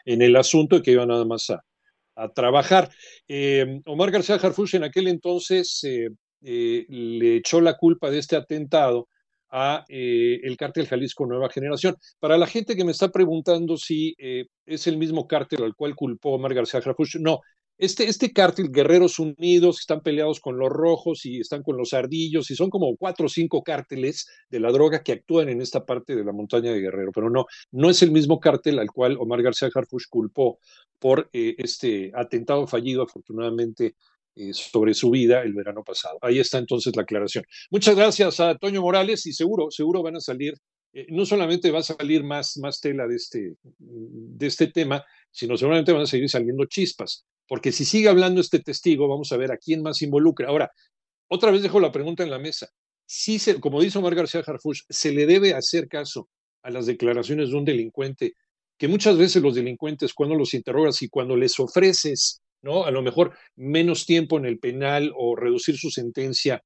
[0.06, 1.62] en el, asunto y que iba nada más a,
[2.34, 2.90] trabajar.
[3.28, 9.08] Eh, Omar García Harfush en aquel entonces eh, le echó la culpa de este atentado
[9.58, 11.96] a eh, el cártel Jalisco Nueva Generación.
[12.20, 15.96] Para la gente que me está preguntando si eh, es el mismo cártel al cual
[15.96, 17.40] culpó Omar García Harfuch, no.
[17.78, 22.52] Este, este cártel, Guerreros Unidos, están peleados con los rojos y están con los ardillos,
[22.52, 26.16] y son como cuatro o cinco cárteles de la droga que actúan en esta parte
[26.16, 29.42] de la montaña de Guerrero, pero no, no es el mismo cártel al cual Omar
[29.42, 30.60] García Harfuch culpó
[31.00, 33.96] por eh, este atentado fallido, afortunadamente,
[34.36, 36.18] eh, sobre su vida el verano pasado.
[36.22, 37.46] Ahí está entonces la aclaración.
[37.72, 40.56] Muchas gracias a Toño Morales y seguro, seguro van a salir,
[40.94, 45.58] eh, no solamente va a salir más, más tela de este, de este tema, sino
[45.58, 49.52] seguramente van a seguir saliendo chispas, porque si sigue hablando este testigo, vamos a ver
[49.52, 50.50] a quién más involucra.
[50.50, 50.72] Ahora,
[51.28, 52.70] otra vez dejo la pregunta en la mesa.
[53.06, 56.30] Si se, como dice Omar García Harfush, se le debe hacer caso
[56.64, 58.34] a las declaraciones de un delincuente,
[58.78, 62.84] que muchas veces los delincuentes cuando los interrogas y cuando les ofreces, ¿no?
[62.84, 66.64] A lo mejor menos tiempo en el penal o reducir su sentencia,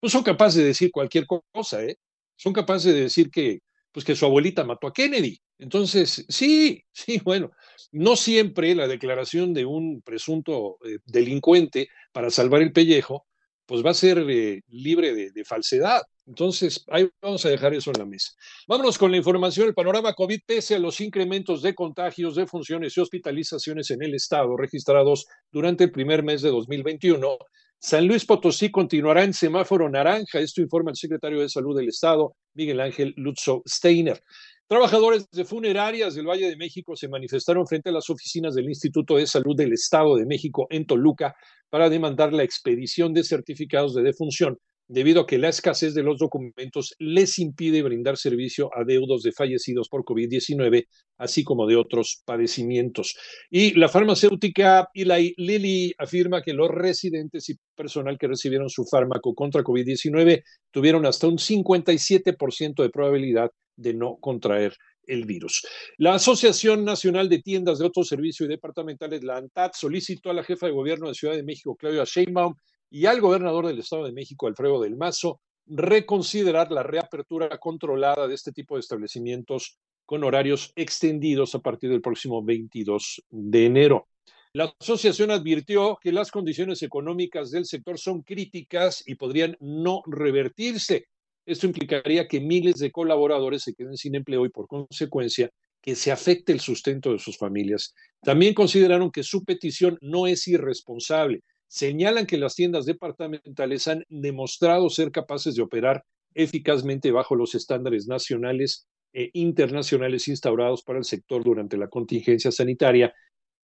[0.00, 1.96] pues son capaces de decir cualquier cosa, ¿eh?
[2.36, 3.58] Son capaces de decir que,
[3.92, 5.38] pues que su abuelita mató a Kennedy.
[5.58, 7.50] Entonces, sí, sí, bueno,
[7.90, 13.26] no siempre la declaración de un presunto eh, delincuente para salvar el pellejo,
[13.66, 16.02] pues va a ser eh, libre de, falsedad.
[16.26, 18.32] Entonces, ahí vamos a dejar eso en la mesa.
[18.66, 19.68] Vámonos con la información.
[19.68, 24.14] El panorama COVID, pese a los incrementos de contagios, de funciones y hospitalizaciones en el
[24.14, 27.38] estado registrados durante el primer mes de 2021,
[27.78, 30.40] San Luis Potosí continuará en semáforo naranja.
[30.40, 34.22] Esto informa el secretario de Salud del Estado, Miguel Ángel Lutzo Steiner.
[34.66, 39.16] Trabajadores de funerarias del Valle de México se manifestaron frente a las oficinas del Instituto
[39.16, 41.34] de Salud del Estado de México en Toluca
[41.68, 44.56] para demandar la expedición de certificados de defunción
[44.88, 49.32] debido a que la escasez de los documentos les impide brindar servicio a deudos de
[49.32, 50.86] fallecidos por COVID-19,
[51.18, 53.16] así como de otros padecimientos.
[53.50, 59.34] Y la farmacéutica Eli Lilly afirma que los residentes y personal que recibieron su fármaco
[59.34, 65.66] contra COVID-19 tuvieron hasta un 57% de probabilidad de no contraer el virus.
[65.98, 70.66] La Asociación Nacional de Tiendas de Autoservicio y Departamentales, la ANTAD, solicitó a la jefa
[70.66, 72.54] de gobierno de Ciudad de México, Claudia Sheinbaum,
[72.90, 78.34] y al gobernador del Estado de México, Alfredo del Mazo, reconsiderar la reapertura controlada de
[78.34, 84.08] este tipo de establecimientos con horarios extendidos a partir del próximo 22 de enero.
[84.52, 91.08] La asociación advirtió que las condiciones económicas del sector son críticas y podrían no revertirse.
[91.46, 95.50] Esto implicaría que miles de colaboradores se queden sin empleo y por consecuencia
[95.82, 97.94] que se afecte el sustento de sus familias.
[98.22, 104.88] También consideraron que su petición no es irresponsable, señalan que las tiendas departamentales han demostrado
[104.88, 106.02] ser capaces de operar
[106.34, 113.14] eficazmente bajo los estándares nacionales e internacionales instaurados para el sector durante la contingencia sanitaria,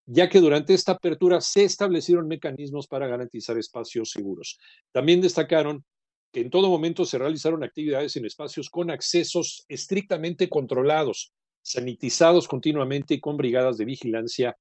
[0.05, 4.59] ya que durante esta apertura se establecieron mecanismos para garantizar espacios seguros.
[4.91, 5.83] También destacaron
[6.31, 13.15] que en todo momento se realizaron actividades en espacios con accesos estrictamente controlados, sanitizados continuamente
[13.15, 14.57] y con brigadas de vigilancia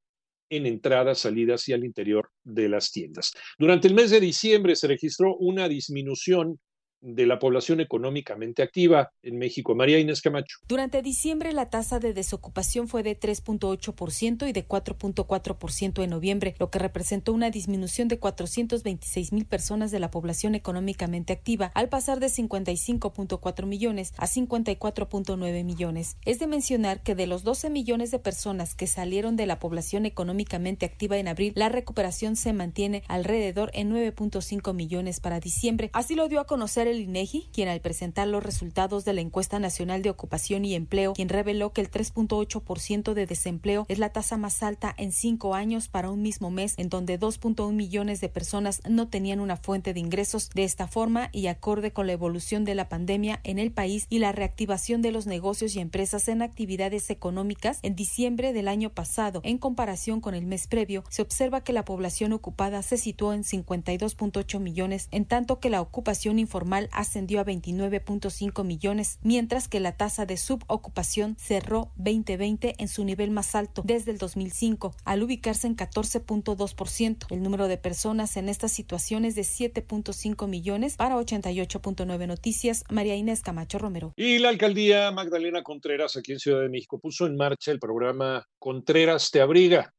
[0.51, 3.33] en entradas, salidas y al interior de las tiendas.
[3.59, 6.59] Durante el mes de diciembre se registró una disminución
[7.01, 9.75] de la población económicamente activa en México.
[9.75, 10.59] María Inés Camacho.
[10.69, 16.71] Durante diciembre la tasa de desocupación fue de 3.8% y de 4.4% en noviembre, lo
[16.71, 22.21] que representó una disminución de 426 mil personas de la población económicamente activa, al pasar
[22.21, 26.17] de 55.4 millones a 54.9 millones.
[26.25, 30.07] Es de mencionar que de los 12 millones de personas que salieron de la población
[30.07, 35.91] económicamente activa en abril, la recuperación se mantiene alrededor en 9.5 millones para diciembre.
[35.93, 39.59] Así lo dio a conocer el INEGI, quien al presentar los resultados de la encuesta
[39.59, 44.37] nacional de ocupación y empleo, quien reveló que el 3.8% de desempleo es la tasa
[44.37, 48.83] más alta en cinco años para un mismo mes, en donde 2.1 millones de personas
[48.89, 50.51] no tenían una fuente de ingresos.
[50.55, 54.19] De esta forma y acorde con la evolución de la pandemia en el país y
[54.19, 59.41] la reactivación de los negocios y empresas en actividades económicas, en diciembre del año pasado,
[59.45, 63.45] en comparación con el mes previo, se observa que la población ocupada se situó en
[63.45, 69.97] 52.8 millones, en tanto que la ocupación informal ascendió a 29.5 millones, mientras que la
[69.97, 75.67] tasa de subocupación cerró 2020 en su nivel más alto desde el 2005, al ubicarse
[75.67, 77.27] en 14.2%.
[77.31, 82.85] El número de personas en esta situación es de 7.5 millones para 88.9 noticias.
[82.91, 84.13] María Inés Camacho Romero.
[84.17, 88.47] Y la alcaldía Magdalena Contreras aquí en Ciudad de México puso en marcha el programa
[88.59, 89.93] Contreras te abriga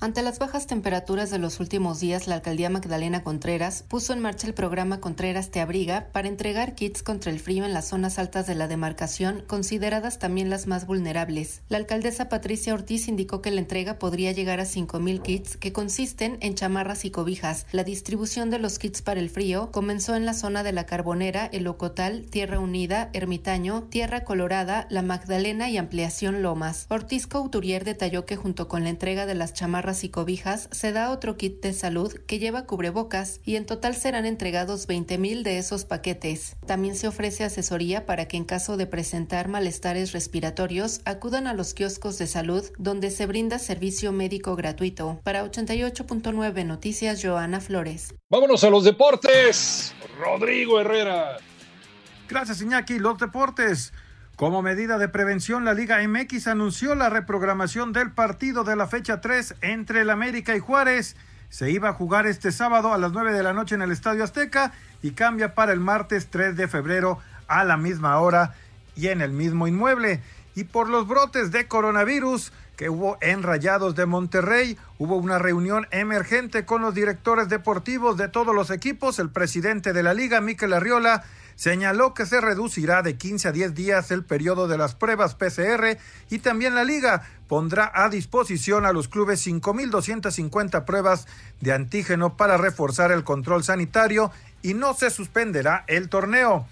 [0.00, 4.46] Ante las bajas temperaturas de los últimos días, la alcaldía Magdalena Contreras puso en marcha
[4.46, 8.46] el programa Contreras Te Abriga para entregar kits contra el frío en las zonas altas
[8.46, 11.60] de la demarcación, consideradas también las más vulnerables.
[11.68, 16.38] La alcaldesa Patricia Ortiz indicó que la entrega podría llegar a 5.000 kits, que consisten
[16.40, 17.66] en chamarras y cobijas.
[17.72, 21.44] La distribución de los kits para el frío comenzó en la zona de la Carbonera,
[21.52, 26.86] El Ocotal, Tierra Unida, Ermitaño, Tierra Colorada, La Magdalena y Ampliación Lomas.
[26.88, 31.10] Ortiz Couturier detalló que junto con la entrega de las chamarras y cobijas, se da
[31.10, 35.84] otro kit de salud que lleva cubrebocas y en total serán entregados 20.000 de esos
[35.84, 36.56] paquetes.
[36.66, 41.74] También se ofrece asesoría para que en caso de presentar malestares respiratorios acudan a los
[41.74, 45.20] kioscos de salud donde se brinda servicio médico gratuito.
[45.24, 48.14] Para 88.9 Noticias, Joana Flores.
[48.30, 49.94] Vámonos a los deportes.
[50.18, 51.38] Rodrigo Herrera.
[52.28, 52.98] Gracias, Iñaki.
[52.98, 53.92] Los deportes.
[54.40, 59.20] Como medida de prevención, la Liga MX anunció la reprogramación del partido de la fecha
[59.20, 61.14] 3 entre el América y Juárez.
[61.50, 64.24] Se iba a jugar este sábado a las 9 de la noche en el Estadio
[64.24, 64.72] Azteca
[65.02, 68.54] y cambia para el martes 3 de febrero a la misma hora
[68.96, 70.22] y en el mismo inmueble.
[70.54, 75.86] Y por los brotes de coronavirus que hubo en Rayados de Monterrey, hubo una reunión
[75.90, 79.18] emergente con los directores deportivos de todos los equipos.
[79.18, 81.24] El presidente de la liga, Miquel Arriola,
[81.56, 85.98] señaló que se reducirá de 15 a 10 días el periodo de las pruebas PCR
[86.30, 91.26] y también la liga pondrá a disposición a los clubes 5.250 pruebas
[91.60, 94.30] de antígeno para reforzar el control sanitario
[94.62, 96.66] y no se suspenderá el torneo.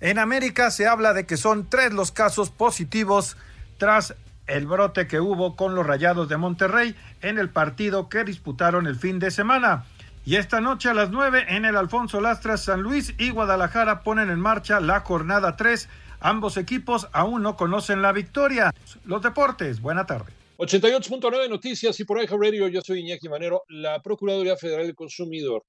[0.00, 3.36] En América se habla de que son tres los casos positivos
[3.78, 4.14] tras
[4.46, 8.96] el brote que hubo con los Rayados de Monterrey en el partido que disputaron el
[8.96, 9.84] fin de semana.
[10.26, 14.28] Y esta noche a las 9 en el Alfonso Lastras, San Luis y Guadalajara ponen
[14.28, 15.88] en marcha la jornada 3.
[16.18, 18.72] Ambos equipos aún no conocen la victoria.
[19.04, 20.32] Los deportes, buena tarde.
[20.58, 23.62] 88.9 Noticias y por ahí Radio, yo soy Iñaki Manero.
[23.68, 25.62] La Procuraduría Federal del Consumidor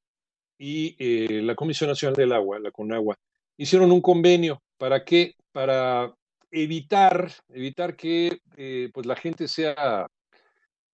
[0.58, 3.16] y eh, la Comisión Nacional del Agua, la CONAGUA,
[3.58, 4.64] hicieron un convenio.
[4.80, 5.36] ¿Para qué?
[5.52, 6.12] Para
[6.50, 10.08] evitar, evitar que eh, pues la gente sea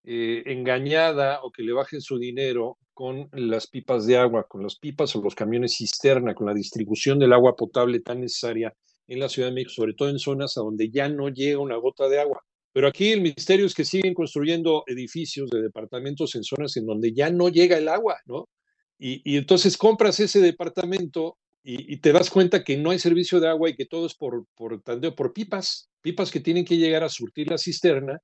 [0.03, 4.75] eh, engañada o que le bajen su dinero con las pipas de agua, con las
[4.75, 8.73] pipas o los camiones cisterna, con la distribución del agua potable tan necesaria
[9.07, 11.77] en la Ciudad de México, sobre todo en zonas a donde ya no llega una
[11.77, 12.43] gota de agua.
[12.71, 17.13] Pero aquí el misterio es que siguen construyendo edificios de departamentos en zonas en donde
[17.13, 18.49] ya no llega el agua, ¿no?
[18.97, 23.69] Y, entonces compras ese departamento y, te das cuenta que no hay servicio de agua
[23.69, 27.09] y que todo es por, por tandeo, por pipas, pipas que tienen que llegar a
[27.09, 28.21] surtir la cisterna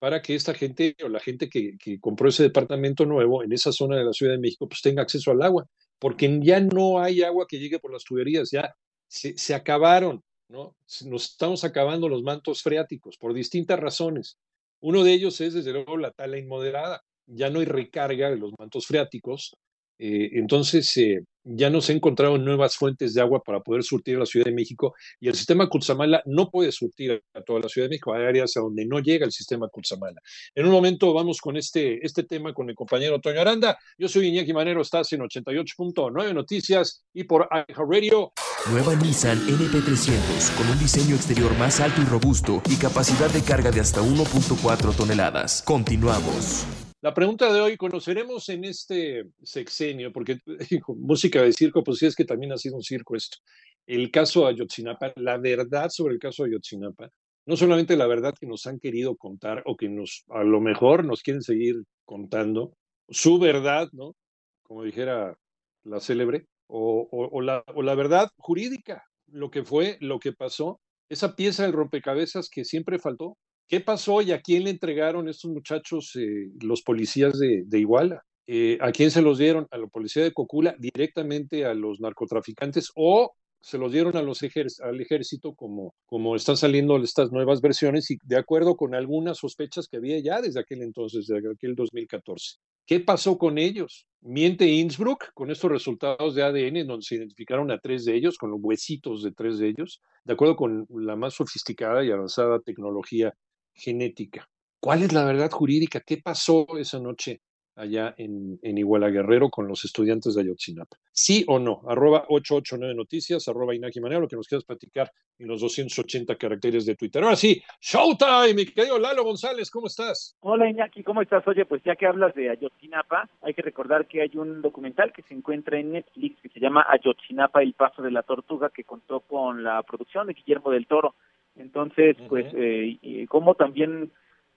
[0.00, 3.96] para que esta gente o la gente que, compró ese departamento nuevo en esa zona
[3.98, 7.46] de la Ciudad de México pues tenga acceso al agua, porque ya no hay agua
[7.46, 8.74] que llegue por las tuberías, ya
[9.06, 10.74] se, acabaron, ¿no?
[11.04, 14.38] Nos estamos acabando los mantos freáticos por distintas razones.
[14.80, 17.02] Uno de ellos es, desde luego, la tala inmoderada.
[17.26, 19.54] Ya no hay recarga de los mantos freáticos,
[19.98, 24.16] eh, entonces, eh, ya no se han encontrado nuevas fuentes de agua para poder surtir
[24.16, 27.68] a la Ciudad de México y el sistema Cutzamala no puede surtir a toda la
[27.68, 28.14] Ciudad de México.
[28.14, 30.20] Hay áreas a donde no llega el sistema Cutzamala.
[30.54, 33.78] En un momento vamos con este, este tema con el compañero Toño Aranda.
[33.98, 38.32] Yo soy Iñaki Manero, estás en 88.9 Noticias y por Radio.
[38.70, 43.70] Nueva Nissan NP300 con un diseño exterior más alto y robusto y capacidad de carga
[43.70, 45.62] de hasta 1.4 toneladas.
[45.62, 46.79] Continuamos.
[47.02, 50.38] La pregunta de hoy, ¿conoceremos en este sexenio, porque
[50.88, 53.38] música de circo, pues sí es que también ha sido un circo esto,
[53.86, 57.08] el caso Ayotzinapa, la verdad sobre el caso Ayotzinapa,
[57.46, 61.06] no solamente la verdad que nos han querido contar o que nos, a lo mejor
[61.06, 62.74] nos quieren seguir contando,
[63.08, 64.14] su verdad, ¿no?
[64.62, 65.38] Como dijera
[65.84, 71.34] la célebre, o, la, o la verdad jurídica, lo que fue, lo que pasó, esa
[71.34, 73.38] pieza del rompecabezas que siempre faltó,
[73.70, 78.24] ¿Qué pasó y a quién le entregaron estos muchachos eh, los policías de, Iguala?
[78.48, 79.68] Eh, ¿A quién se los dieron?
[79.70, 80.74] ¿A la policía de Cocula?
[80.76, 82.90] ¿Directamente a los narcotraficantes?
[82.96, 88.10] ¿O se los dieron a los al ejército como, como están saliendo estas nuevas versiones
[88.10, 92.56] y de acuerdo con algunas sospechas que había ya desde aquel entonces, desde aquel 2014?
[92.86, 94.04] ¿Qué pasó con ellos?
[94.20, 98.50] Miente Innsbruck con estos resultados de ADN, donde se identificaron a tres de ellos, con
[98.50, 103.32] los huesitos de tres de ellos, de acuerdo con la más sofisticada y avanzada tecnología
[103.74, 104.48] genética.
[104.80, 106.00] ¿Cuál es la verdad jurídica?
[106.00, 107.42] ¿Qué pasó esa noche
[107.76, 110.96] allá en, en Iguala Guerrero con los estudiantes de Ayotzinapa?
[111.12, 111.82] ¿Sí o no?
[111.86, 116.86] Arroba 889 Noticias, arroba Inaki Manero, lo que nos quieras platicar en los 280 caracteres
[116.86, 117.22] de Twitter.
[117.22, 120.36] Ahora sí, Showtime, mi querido Lalo González, ¿cómo estás?
[120.40, 121.46] Hola Iñaki, ¿cómo estás?
[121.46, 125.22] Oye, pues ya que hablas de Ayotzinapa, hay que recordar que hay un documental que
[125.22, 129.20] se encuentra en Netflix que se llama Ayotzinapa, el paso de la tortuga, que contó
[129.20, 131.14] con la producción de Guillermo del Toro.
[131.60, 134.10] Entonces, pues, eh, como también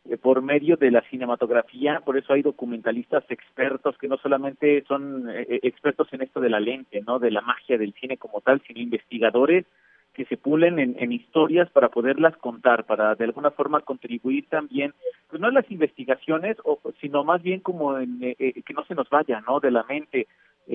[0.06, 5.30] eh, por medio de la cinematografía, por eso hay documentalistas expertos que no solamente son
[5.30, 7.20] eh, eh, expertos en esto de la lente, ¿no?
[7.20, 9.66] De la magia del cine como tal, sino investigadores
[10.14, 14.94] que se pulen en, en historias para poderlas contar, para de alguna forma contribuir también,
[15.30, 19.10] pues no en las investigaciones, o, sino más bien como en, que no se nos
[19.10, 19.62] vaya, ¿no?
[19.62, 20.28] De la mente.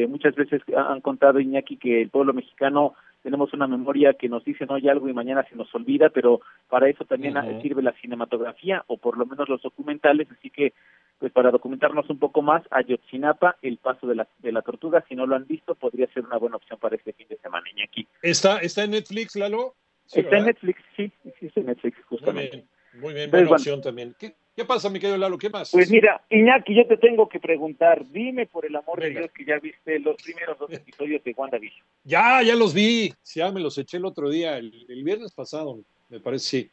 [0.08, 4.66] muchas veces han contado Iñaki que el pueblo mexicano tenemos una memoria que nos dice
[4.66, 8.84] no hay algo y mañana se nos olvida, pero para eso también sirve la cinematografía
[8.86, 10.72] o por lo menos los documentales, así que
[11.18, 15.16] pues para documentarnos un poco más, Ayotzinapa, el paso de la, de la tortuga, si
[15.16, 18.06] no lo han visto, podría ser una buena opción para este fin de semana, aquí.
[18.22, 19.74] ¿Está, está en Netflix, Lalo?
[20.12, 22.64] está en Netflix, sí, sí, está en Netflix, justamente.
[22.94, 24.14] Muy bien, buena opción también.
[24.18, 25.38] ¿Qué, ¿Qué, pasa, mi querido Lalo?
[25.38, 25.70] ¿Qué más?
[25.70, 29.44] Pues mira, Iñaki, yo te tengo que preguntar, dime por el amor de Dios que
[29.44, 31.86] ya viste los primeros dos episodios de WandaVision.
[32.02, 33.14] Ya, ya los vi.
[33.36, 34.72] Ya me los eché el otro día, el,
[35.04, 35.78] viernes pasado,
[36.08, 36.72] me parece.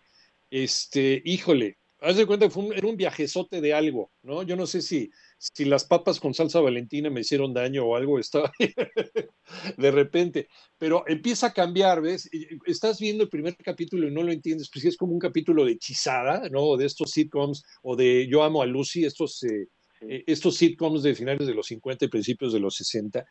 [0.50, 4.42] Este, híjole, Haz de cuenta que fue era un viajezote de algo, ¿no?
[4.42, 8.20] Yo no sé si, si las papas con salsa valentina me hicieron daño o algo,
[8.20, 8.52] estaba
[9.78, 12.30] de repente, pero empieza a cambiar, ¿ves?
[12.66, 15.74] Estás viendo el primer capítulo y no lo entiendes, pues es como un capítulo de
[15.74, 16.78] hechizada, ¿no?
[16.78, 19.68] De estos sitcoms o de Yo amo a Lucy, estos, eh,
[20.02, 23.26] eh, estos sitcoms de finales de los 50 y principios de los 60.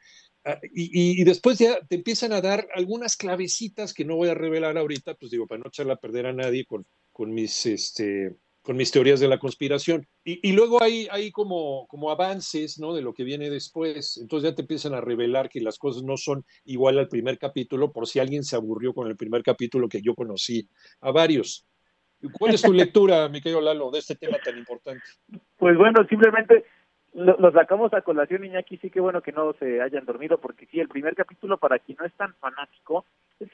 [0.45, 4.35] Ah, y, y, después ya te empiezan a dar algunas clavecitas que no voy a
[4.35, 8.37] revelar ahorita, pues digo, para no echarla a perder a nadie con, con mis, este,
[8.65, 10.07] con mis teorías de la conspiración.
[10.25, 12.95] Y, luego hay, hay como, como avances ¿no?
[12.95, 14.17] de lo que viene después.
[14.17, 17.93] Entonces ya te empiezan a revelar que las cosas no son igual al primer capítulo,
[17.93, 20.67] por si alguien se aburrió con el primer capítulo que yo conocí
[21.03, 21.67] a varios.
[22.33, 25.05] ¿Cuál es tu lectura, mi querido Lalo, de este tema tan importante?
[25.59, 26.65] Pues bueno, simplemente
[27.13, 30.81] lo, sacamos a colación, Iñaki, sí que bueno que no se hayan dormido, porque sí,
[30.81, 33.05] el primer capítulo, para quien no es tan fanático,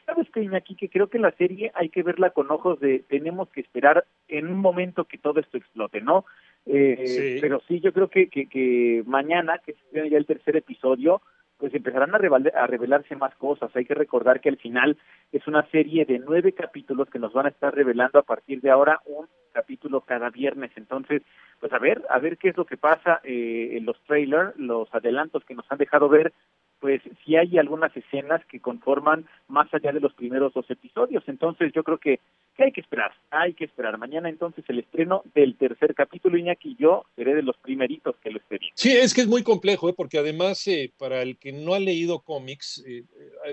[0.06, 0.76] ¿sabes qué, Iñaki?
[0.76, 4.46] Que creo que la serie hay que verla con ojos de tenemos que esperar en
[4.46, 6.24] un momento que todo esto explote, ¿no?
[6.66, 11.22] Eh, Pero sí, yo creo que, que, que mañana, que se ya el tercer episodio,
[11.60, 13.70] pues empezarán a, a revelarse más cosas.
[13.74, 14.96] Hay que recordar que al final
[15.30, 18.70] es una serie de nueve capítulos que nos van a estar revelando a partir de
[18.70, 20.70] ahora un capítulo cada viernes.
[20.76, 21.22] Entonces,
[21.58, 24.92] pues a ver, a ver qué es lo que pasa eh, en los trailers, los
[24.94, 26.32] adelantos que nos han dejado ver,
[26.80, 31.22] pues si hay algunas escenas que conforman más allá de los primeros dos episodios.
[31.26, 32.20] Entonces yo creo que,
[32.56, 33.98] que hay que esperar, hay que esperar.
[33.98, 38.30] Mañana entonces el estreno del tercer capítulo, Iñaki, y yo seré de los primeritos que
[38.30, 39.94] lo esté Sí, es que es muy complejo, ¿eh?
[39.96, 43.04] porque además eh, para el que no ha leído cómics, eh,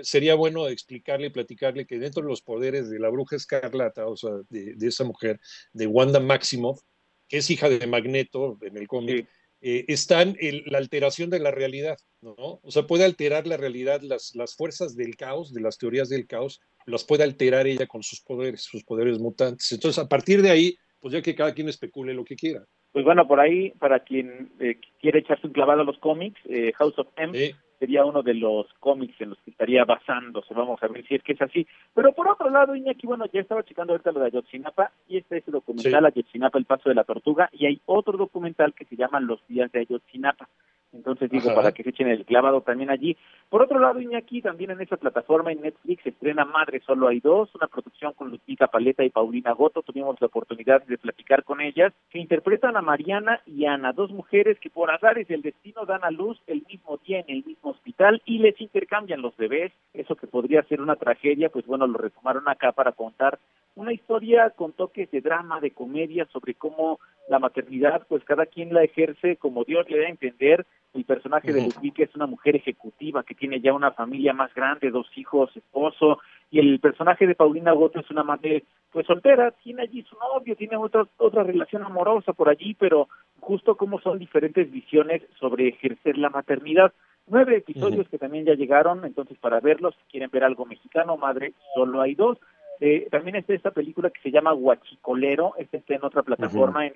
[0.02, 4.16] sería bueno explicarle y platicarle que dentro de los poderes de la bruja escarlata, o
[4.16, 5.38] sea, de, esa mujer,
[5.72, 6.80] de Wanda Maximoff,
[7.28, 9.28] que es hija de Magneto en el cómic,
[9.60, 12.34] eh, están en la alteración de la realidad, ¿no?
[12.36, 16.26] O sea, puede alterar la realidad, las, las fuerzas del caos, de las teorías del
[16.26, 19.70] caos, las puede alterar ella con sus poderes, sus poderes mutantes.
[19.72, 22.64] Entonces, a partir de ahí, pues ya que cada quien especule lo que quiera.
[22.92, 26.72] Pues bueno, por ahí, para quien eh, quiere echarse un clavado a los cómics, eh,
[26.74, 30.52] House of M sería uno de los cómics en los que estaría basándose.
[30.54, 31.66] Vamos a ver si es que es así.
[31.94, 35.38] Pero por otro lado, Iñaki, bueno, ya estaba checando ahorita lo de Ayotzinapa y este
[35.38, 38.96] es el documental Ayotzinapa, el paso de la tortuga, y hay otro documental que se
[38.96, 40.48] llama Los días de Ayotzinapa.
[40.92, 43.16] Entonces digo, para que se echen el clavado también allí.
[43.48, 47.20] Por otro lado, Iñaki, también en esa plataforma en Netflix se estrena Madre Solo Hay
[47.20, 49.82] Dos, una producción con Lupita Paleta y Paulina Goto.
[49.82, 54.58] Tuvimos la oportunidad de platicar con ellas, que interpretan a Mariana y Ana, dos mujeres
[54.60, 58.22] que por azares del destino dan a luz el mismo día en el mismo hospital
[58.24, 59.72] y les intercambian los bebés.
[59.92, 63.38] Eso que podría ser una tragedia, pues bueno, lo retomaron acá para contar
[63.78, 66.98] una historia con toques de drama, de comedia, sobre cómo
[67.28, 70.66] la maternidad, pues cada quien la ejerce como Dios le da a entender.
[70.94, 74.90] El personaje de Ludwig es una mujer ejecutiva que tiene ya una familia más grande,
[74.90, 76.18] dos hijos, esposo,
[76.50, 80.56] y el personaje de Paulina Goto es una madre pues soltera, tiene allí su novio,
[80.56, 83.08] tiene otra, otra relación amorosa por allí, pero
[83.38, 86.92] justo como son diferentes visiones sobre ejercer la maternidad.
[87.28, 91.52] Nueve episodios que también ya llegaron, entonces para verlos, si quieren ver algo mexicano, madre,
[91.74, 92.38] solo hay dos.
[92.80, 96.94] Eh, también está esta película que se llama Huachicolero, esta está en otra plataforma, en,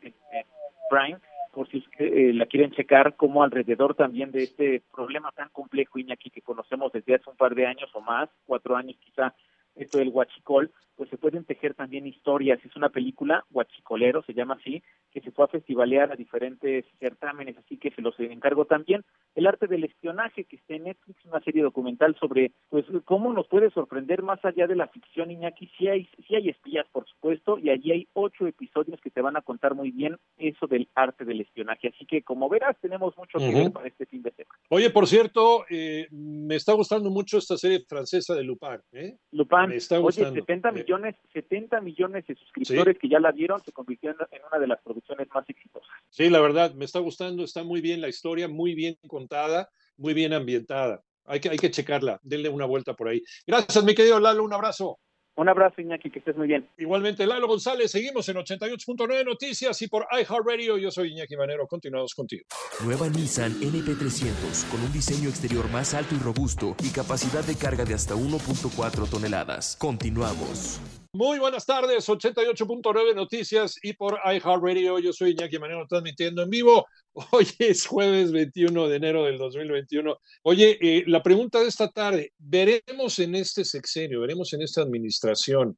[0.90, 1.18] Prime,
[1.52, 6.30] por si eh, la quieren checar, como alrededor también de este problema tan complejo, Iñaki,
[6.30, 9.34] que conocemos desde hace un par de años o más, cuatro años quizá,
[9.74, 10.70] esto del huachicol,
[11.02, 12.64] pues se pueden tejer también historias.
[12.64, 17.58] Es una película, Huachicolero se llama así, que se fue a festivalear a diferentes certámenes,
[17.58, 19.04] así que se los encargo también.
[19.34, 23.48] El arte del espionaje, que está en Netflix, una serie documental sobre pues cómo nos
[23.48, 25.72] puede sorprender más allá de la ficción, Iñaki.
[25.76, 29.36] Sí hay, sí hay espías, por supuesto, y allí hay ocho episodios que te van
[29.36, 31.88] a contar muy bien eso del arte del espionaje.
[31.88, 34.56] Así que, como verás, tenemos mucho que ver para este fin de semana.
[34.68, 38.78] Oye, por cierto, eh, me está gustando mucho esta serie francesa de Lupin.
[38.92, 39.16] ¿eh?
[39.32, 40.30] Lupin, me está gustando.
[40.30, 40.91] Oye, 70 millones,
[41.32, 44.16] 70 millones de suscriptores que ya la vieron, se convirtió en,
[44.50, 45.90] una de las producciones más exitosas.
[46.10, 50.14] Sí, la verdad, me está gustando, está muy bien la historia, muy bien contada, muy
[50.14, 51.02] bien ambientada.
[51.24, 53.22] Hay que, hay que checarla, denle una vuelta por ahí.
[53.46, 54.98] Gracias, mi querido Lalo, un abrazo.
[55.34, 56.68] Un abrazo, Iñaki, que estés muy bien.
[56.76, 60.76] Igualmente, Lalo González, seguimos en 88.9 Noticias y por iHeartRadio.
[60.76, 62.44] Yo soy Iñaki Manero, continuamos contigo.
[62.84, 67.84] Nueva Nissan NP300 con un diseño exterior más alto y robusto y capacidad de carga
[67.84, 69.76] de hasta 1.4 toneladas.
[69.78, 71.01] Continuamos.
[71.14, 74.98] Muy buenas tardes, 88.9 Noticias y por iHeartRadio.
[74.98, 76.86] Yo soy Iñaki Manero, transmitiendo en vivo.
[77.32, 80.16] Hoy es jueves 21 de enero del 2021.
[80.44, 85.76] Oye, eh, la pregunta de esta tarde, veremos en este sexenio, veremos en esta administración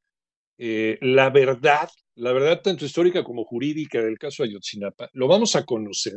[0.57, 5.11] eh, la verdad, la verdad tanto histórica como jurídica del caso Ayotzinapa.
[5.15, 6.15] Lo vamos a conocer.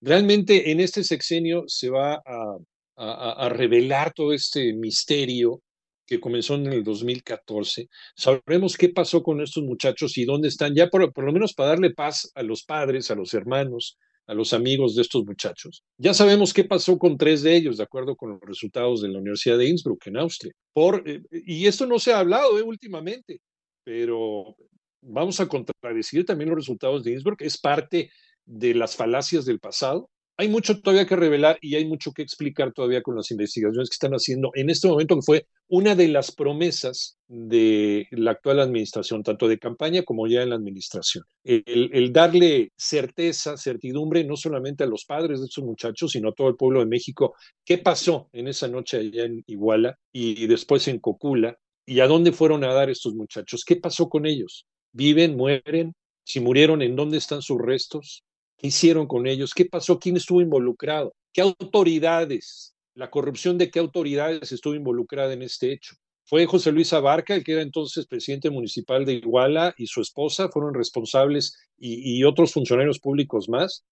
[0.00, 2.56] Realmente en este sexenio se va a,
[2.96, 5.62] a revelar todo este misterio
[6.06, 7.88] que comenzó en el 2014.
[8.14, 11.70] Sabremos qué pasó con estos muchachos y dónde están, ya por, por, lo menos para
[11.70, 15.84] darle paz a los padres, a los hermanos, a los amigos de estos muchachos.
[15.98, 19.18] Ya sabemos qué pasó con tres de ellos, de acuerdo con los resultados de la
[19.18, 20.52] Universidad de Innsbruck, en Austria.
[20.72, 23.40] Por, eh, y esto no se ha hablado eh, últimamente,
[23.84, 24.56] pero
[25.00, 27.42] vamos a contradecir también los resultados de Innsbruck.
[27.42, 28.10] Es parte
[28.44, 32.72] de las falacias del pasado hay mucho todavía que revelar y hay mucho que explicar
[32.72, 36.30] todavía con las investigaciones que están haciendo en este momento, que fue una de las
[36.30, 41.24] promesas de la actual administración, tanto de campaña como ya en la administración.
[41.42, 46.48] El, darle certeza, certidumbre, no solamente a los padres de estos muchachos, sino a todo
[46.48, 47.34] el pueblo de México,
[47.64, 51.56] qué pasó en esa noche allá en Iguala y después en Cocula,
[51.86, 56.40] y a dónde fueron a dar estos muchachos, qué pasó con ellos, viven, mueren, si
[56.40, 58.24] murieron, en dónde están sus restos,
[58.56, 59.52] ¿Qué hicieron con ellos?
[59.54, 59.98] ¿Qué pasó?
[59.98, 61.14] ¿Quién estuvo involucrado?
[61.32, 62.74] ¿Qué autoridades?
[62.94, 65.96] La corrupción de qué autoridades estuvo involucrada en este hecho.
[66.24, 70.48] Fue José Luis Abarca, el que era entonces presidente municipal de Iguala, y su esposa
[70.48, 73.84] fueron responsables y, otros funcionarios públicos más.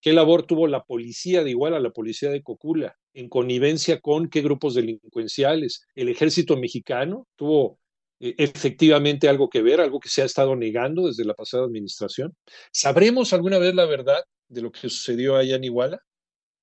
[0.00, 4.40] ¿Qué labor tuvo la policía de Iguala, la policía de Cocula, en connivencia con qué
[4.40, 5.84] grupos delincuenciales?
[5.94, 7.78] El ejército mexicano tuvo
[8.22, 12.34] efectivamente algo que ver, algo que se ha estado negando desde la pasada administración?
[12.72, 16.00] ¿Sabremos alguna vez la verdad de lo que sucedió allá en Iguala?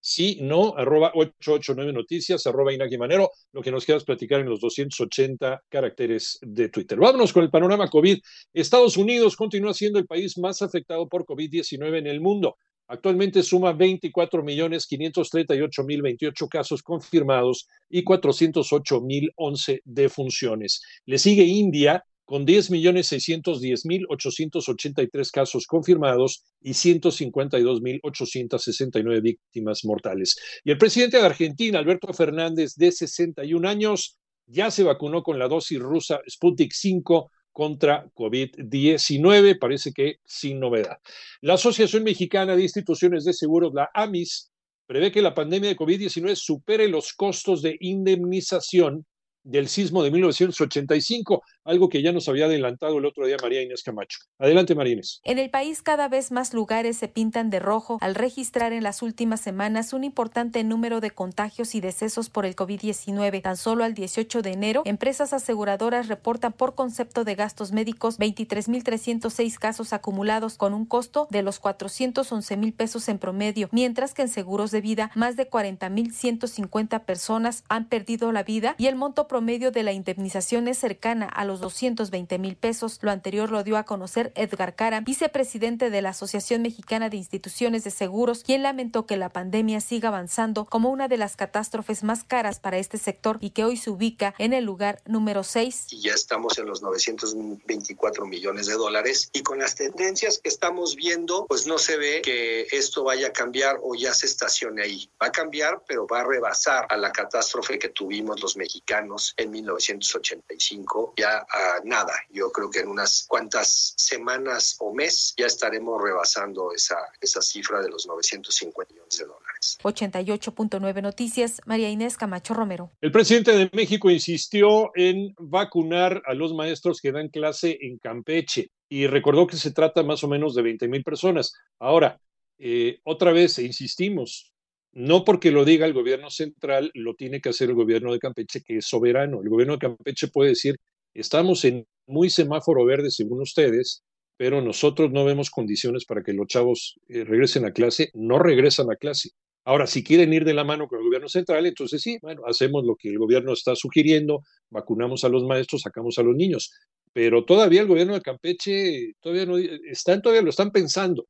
[0.01, 4.61] Sí, no, arroba 889 noticias, arroba Inaki Manero, lo que nos queda platicar en los
[4.61, 6.97] 280 caracteres de Twitter.
[6.97, 8.17] Vámonos con el panorama COVID.
[8.53, 12.55] Estados Unidos continúa siendo el país más afectado por COVID-19 en el mundo.
[12.89, 20.81] Actualmente suma 24.538.028 casos confirmados y 408.011 defunciones.
[21.05, 30.35] Le sigue India con 10.610.883 casos confirmados y 152.869 víctimas mortales.
[30.63, 34.17] Y el presidente de Argentina, Alberto Fernández, de 61 años,
[34.47, 40.97] ya se vacunó con la dosis rusa Sputnik 5 contra COVID-19, parece que sin novedad.
[41.41, 44.51] La Asociación Mexicana de Instituciones de Seguros, la AMIS,
[44.87, 49.05] prevé que la pandemia de COVID-19 supere los costos de indemnización
[49.43, 53.83] del sismo de 1985, algo que ya nos había adelantado el otro día María Inés
[53.83, 54.19] Camacho.
[54.37, 55.21] Adelante, María Inés.
[55.23, 59.01] En el país cada vez más lugares se pintan de rojo al registrar en las
[59.01, 63.41] últimas semanas un importante número de contagios y decesos por el COVID-19.
[63.41, 69.57] Tan solo al 18 de enero, empresas aseguradoras reportan por concepto de gastos médicos 23.306
[69.57, 74.29] casos acumulados con un costo de los 411 mil pesos en promedio, mientras que en
[74.29, 79.71] seguros de vida más de 40.150 personas han perdido la vida y el monto promedio
[79.71, 82.99] de la indemnización es cercana a los 220 mil pesos.
[83.01, 87.85] Lo anterior lo dio a conocer Edgar Cara, vicepresidente de la Asociación Mexicana de Instituciones
[87.85, 92.25] de Seguros, quien lamentó que la pandemia siga avanzando como una de las catástrofes más
[92.25, 95.93] caras para este sector y que hoy se ubica en el lugar número 6.
[95.93, 100.95] Y ya estamos en los 924 millones de dólares y con las tendencias que estamos
[100.95, 105.09] viendo, pues no se ve que esto vaya a cambiar o ya se estacione ahí.
[105.21, 109.51] Va a cambiar, pero va a rebasar a la catástrofe que tuvimos los mexicanos en
[109.51, 112.13] 1985 ya a nada.
[112.29, 117.81] Yo creo que en unas cuantas semanas o mes ya estaremos rebasando esa, esa cifra
[117.81, 119.77] de los 950 millones de dólares.
[119.83, 122.91] 88.9 Noticias, María Inés Camacho Romero.
[123.01, 128.71] El presidente de México insistió en vacunar a los maestros que dan clase en Campeche
[128.87, 131.53] y recordó que se trata más o menos de 20 mil personas.
[131.79, 132.19] Ahora,
[132.57, 134.53] eh, otra vez insistimos,
[134.91, 138.61] no porque lo diga el gobierno central, lo tiene que hacer el gobierno de Campeche,
[138.61, 139.41] que es soberano.
[139.41, 140.77] El gobierno de Campeche puede decir,
[141.13, 144.03] estamos en muy semáforo verde según ustedes,
[144.37, 148.91] pero nosotros no vemos condiciones para que los chavos eh, regresen a clase, no regresan
[148.91, 149.31] a clase.
[149.65, 152.83] Ahora, si quieren ir de la mano con el gobierno central, entonces sí, bueno, hacemos
[152.85, 156.71] lo que el gobierno está sugiriendo, vacunamos a los maestros, sacamos a los niños.
[157.13, 161.27] Pero todavía el gobierno de Campeche, todavía no, están, todavía lo están pensando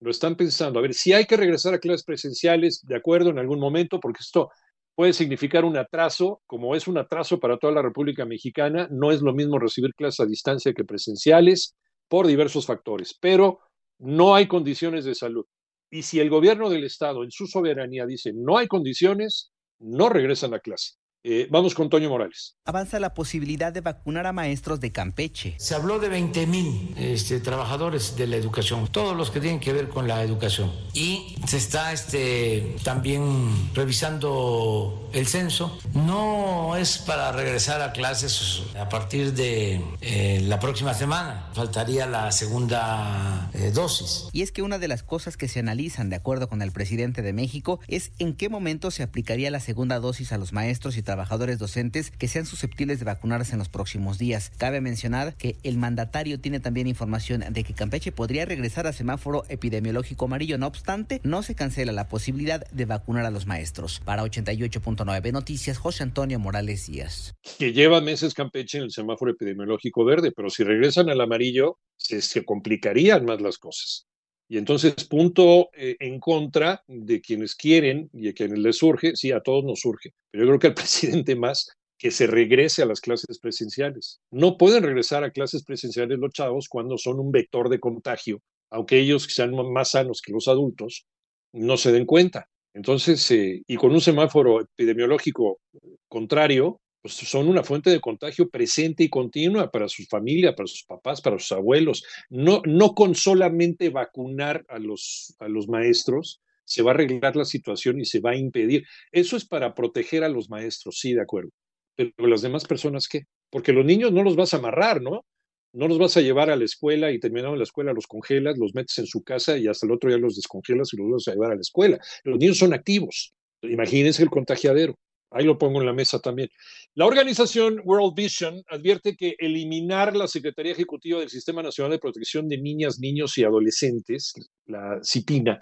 [0.00, 0.78] lo están pensando.
[0.78, 4.20] A ver, si hay que regresar a clases presenciales, de acuerdo, en algún momento, porque
[4.20, 4.50] esto
[4.94, 9.22] puede significar un atraso, como es un atraso para toda la República Mexicana, no es
[9.22, 11.74] lo mismo recibir clases a distancia que presenciales
[12.08, 13.60] por diversos factores, pero
[13.98, 15.44] no hay condiciones de salud.
[15.90, 20.54] Y si el gobierno del Estado en su soberanía dice no hay condiciones, no regresan
[20.54, 20.99] a clase.
[21.22, 22.56] Eh, vamos con Toño Morales.
[22.64, 25.54] Avanza la posibilidad de vacunar a maestros de Campeche.
[25.58, 29.74] Se habló de 20 mil este, trabajadores de la educación, todos los que tienen que
[29.74, 30.72] ver con la educación.
[30.94, 35.78] Y se está este, también revisando el censo.
[35.92, 41.50] No es para regresar a clases a partir de eh, la próxima semana.
[41.52, 44.28] Faltaría la segunda eh, dosis.
[44.32, 47.20] Y es que una de las cosas que se analizan, de acuerdo con el presidente
[47.20, 51.02] de México, es en qué momento se aplicaría la segunda dosis a los maestros y
[51.10, 54.52] trabajadores docentes que sean susceptibles de vacunarse en los próximos días.
[54.58, 59.42] Cabe mencionar que el mandatario tiene también información de que Campeche podría regresar a semáforo
[59.48, 60.56] epidemiológico amarillo.
[60.56, 64.00] No obstante, no se cancela la posibilidad de vacunar a los maestros.
[64.04, 67.34] Para 88.9 Noticias, José Antonio Morales Díaz.
[67.58, 72.22] Que lleva meses Campeche en el semáforo epidemiológico verde, pero si regresan al amarillo, se,
[72.22, 74.06] se complicarían más las cosas.
[74.50, 79.30] Y entonces, punto eh, en contra de quienes quieren y a quienes les surge, sí,
[79.30, 80.74] a todos nos surge, pero yo creo que al
[81.14, 84.18] presidente más que se regrese a las clases presenciales.
[84.32, 88.98] No pueden regresar a clases presenciales los chavos cuando son un vector de contagio, aunque
[88.98, 91.06] ellos sean más sanos que los adultos,
[91.52, 92.48] no se den cuenta.
[92.74, 95.60] Entonces, eh, y con un semáforo epidemiológico
[96.08, 100.84] contrario, pues son una fuente de contagio presente y continua para sus familias, para sus
[100.84, 102.04] papás, para sus abuelos.
[102.28, 106.40] No, no con solamente vacunar a los, a los maestros
[106.70, 108.84] se va a arreglar la situación y se va a impedir.
[109.10, 111.50] Eso es para proteger a los maestros, sí, de acuerdo.
[111.96, 113.24] Pero las demás personas, ¿qué?
[113.50, 115.24] Porque los niños no los vas a amarrar, ¿no?
[115.72, 118.72] No los vas a llevar a la escuela y terminando la escuela los congelas, los
[118.74, 121.32] metes en su casa y hasta el otro día los descongelas y los vas a
[121.32, 121.98] llevar a la escuela.
[122.22, 123.34] Los niños son activos.
[123.62, 124.96] Imagínense el contagiadero.
[125.30, 126.48] Ahí lo pongo en la mesa también.
[126.94, 132.48] La organización World Vision advierte que eliminar la Secretaría Ejecutiva del Sistema Nacional de Protección
[132.48, 134.32] de Niñas, Niños y Adolescentes,
[134.66, 135.58] la CIPINA,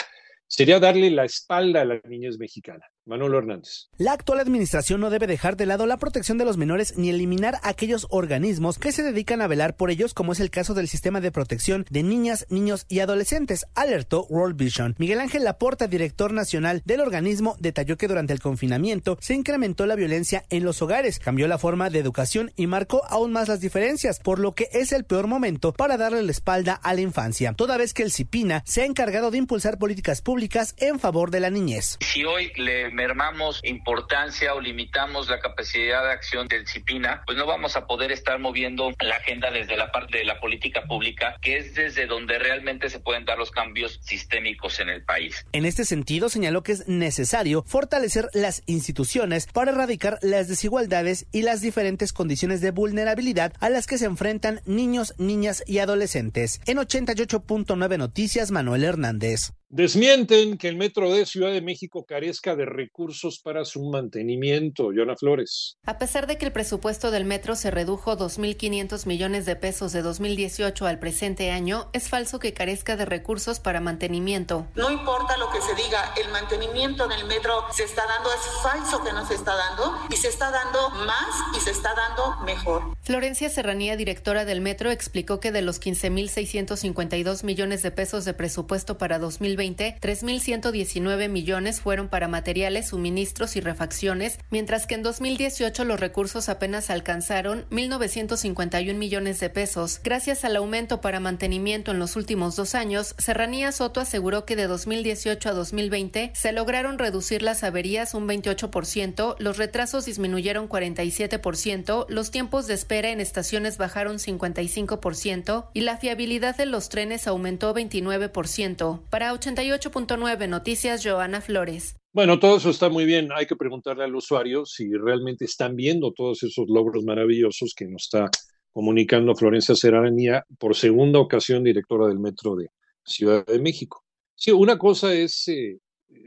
[0.47, 2.85] sería darle la espalda a la niñez mexicana.
[3.09, 3.89] Manolo Hernández.
[3.97, 7.59] La actual administración no debe dejar de lado la protección de los menores ni eliminar
[7.63, 11.21] aquellos organismos que se dedican a velar por ellos, como es el caso del sistema
[11.21, 14.95] de protección de niñas, niños y adolescentes, alertó World Vision.
[14.99, 19.97] Miguel Ángel Laporta, director nacional del organismo, detalló que durante el confinamiento se incrementó la
[19.97, 24.21] violencia en los hogares, cambió la forma de educación y marcó aún más las diferencias,
[24.21, 27.79] por lo que es el peor momento para darle la espalda a la infancia, toda
[27.79, 31.49] vez que el CIPINA se ha encargado de impulsar políticas públicas en favor de la
[31.49, 31.97] niñez.
[32.01, 37.47] Si hoy le mermamos importancia o limitamos la capacidad de acción del CIPINA, pues no
[37.47, 41.59] vamos a poder estar moviendo la agenda desde la parte de la política pública, que
[41.59, 45.47] es desde donde realmente se pueden dar los cambios sistémicos en el país.
[45.53, 51.43] En este sentido, señaló que es necesario fortalecer las instituciones para erradicar las desigualdades y
[51.43, 56.61] las diferentes condiciones de vulnerabilidad a las que se enfrentan niños, niñas y adolescentes.
[56.67, 59.53] En 88.9 Noticias, Manuel Hernández.
[59.71, 64.95] Desmienten que el Metro de Ciudad de México carezca de recursos para su mantenimiento.
[64.95, 65.77] Yona Flores.
[65.85, 70.01] A pesar de que el presupuesto del metro se redujo 2.500 millones de pesos de
[70.01, 74.67] 2018 al presente año, es falso que carezca de recursos para mantenimiento.
[74.75, 79.05] No importa lo que se diga, el mantenimiento del metro se está dando, es falso
[79.05, 82.97] que no se está dando y se está dando más y se está dando mejor.
[83.03, 88.97] Florencia Serranía, directora del metro, explicó que de los 15.652 millones de pesos de presupuesto
[88.97, 96.01] para 2020, 3.119 millones fueron para materiales, suministros y refacciones, mientras que en 2018 los
[96.01, 100.01] recursos apenas alcanzaron 1.951 millones de pesos.
[100.03, 104.67] Gracias al aumento para mantenimiento en los últimos dos años, Serranía Soto aseguró que de
[104.67, 112.31] 2018 a 2020 se lograron reducir las averías un 28%, los retrasos disminuyeron 47%, los
[112.31, 119.01] tiempos de espera en estaciones bajaron 55% y la fiabilidad de los trenes aumentó 29%.
[119.11, 121.97] Para 88.9 Noticias, Joana Flores.
[122.13, 123.31] Bueno, todo eso está muy bien.
[123.35, 128.05] Hay que preguntarle al usuario si realmente están viendo todos esos logros maravillosos que nos
[128.05, 128.31] está
[128.73, 132.69] comunicando Florencia Serranía por segunda ocasión directora del Metro de
[133.05, 134.05] Ciudad de México.
[134.35, 135.79] Sí, una cosa es eh,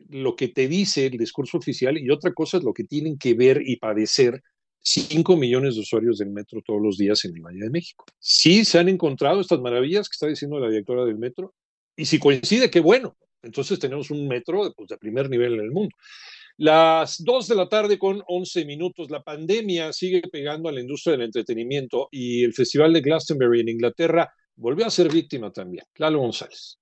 [0.09, 3.33] lo que te dice el discurso oficial y otra cosa es lo que tienen que
[3.33, 4.41] ver y padecer
[4.83, 8.05] 5 millones de usuarios del metro todos los días en el Valle de México.
[8.19, 11.53] Sí se han encontrado estas maravillas que está diciendo la directora del metro,
[12.01, 13.15] y si coincide, qué bueno.
[13.43, 15.95] Entonces tenemos un metro pues, de primer nivel en el mundo.
[16.57, 19.11] Las 2 de la tarde con 11 minutos.
[19.11, 23.69] La pandemia sigue pegando a la industria del entretenimiento y el Festival de Glastonbury en
[23.69, 25.85] Inglaterra volvió a ser víctima también.
[25.97, 26.79] Lalo González.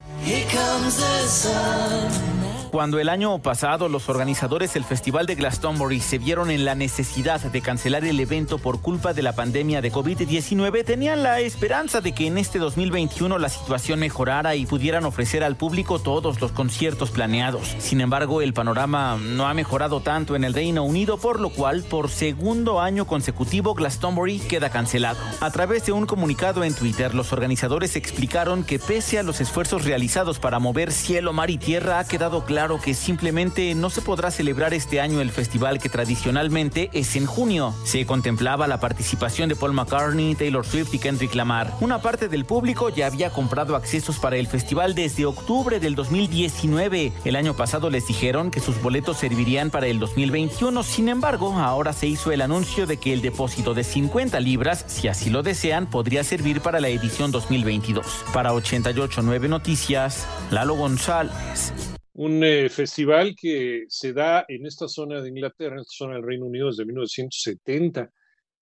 [2.71, 7.41] Cuando el año pasado los organizadores del Festival de Glastonbury se vieron en la necesidad
[7.41, 12.11] de cancelar el evento por culpa de la pandemia de COVID-19, tenían la esperanza de
[12.11, 17.09] que en este 2021 la situación mejorara y pudieran ofrecer al público todos los conciertos
[17.09, 17.75] planeados.
[17.79, 21.81] Sin embargo, el panorama no ha mejorado tanto en el Reino Unido, por lo cual,
[21.81, 25.19] por segundo año consecutivo, Glastonbury queda cancelado.
[25.41, 29.85] A través de un comunicado en Twitter, los organizadores explicaron que pese a los esfuerzos
[29.85, 34.01] realizados para mover cielo, mar y tierra, ha quedado claro claro que simplemente no se
[34.01, 37.73] podrá celebrar este año el festival que tradicionalmente es en junio.
[37.85, 41.73] Se contemplaba la participación de Paul McCartney, Taylor Swift y Kendrick Lamar.
[41.79, 47.13] Una parte del público ya había comprado accesos para el festival desde octubre del 2019.
[47.23, 50.83] El año pasado les dijeron que sus boletos servirían para el 2021.
[50.83, 55.07] Sin embargo, ahora se hizo el anuncio de que el depósito de 50 libras, si
[55.07, 58.25] así lo desean, podría servir para la edición 2022.
[58.33, 61.71] Para 889 Noticias, Lalo González.
[62.19, 66.23] Un eh, festival que se da en esta zona de Inglaterra, en esta zona del
[66.23, 68.11] Reino Unido desde 1970.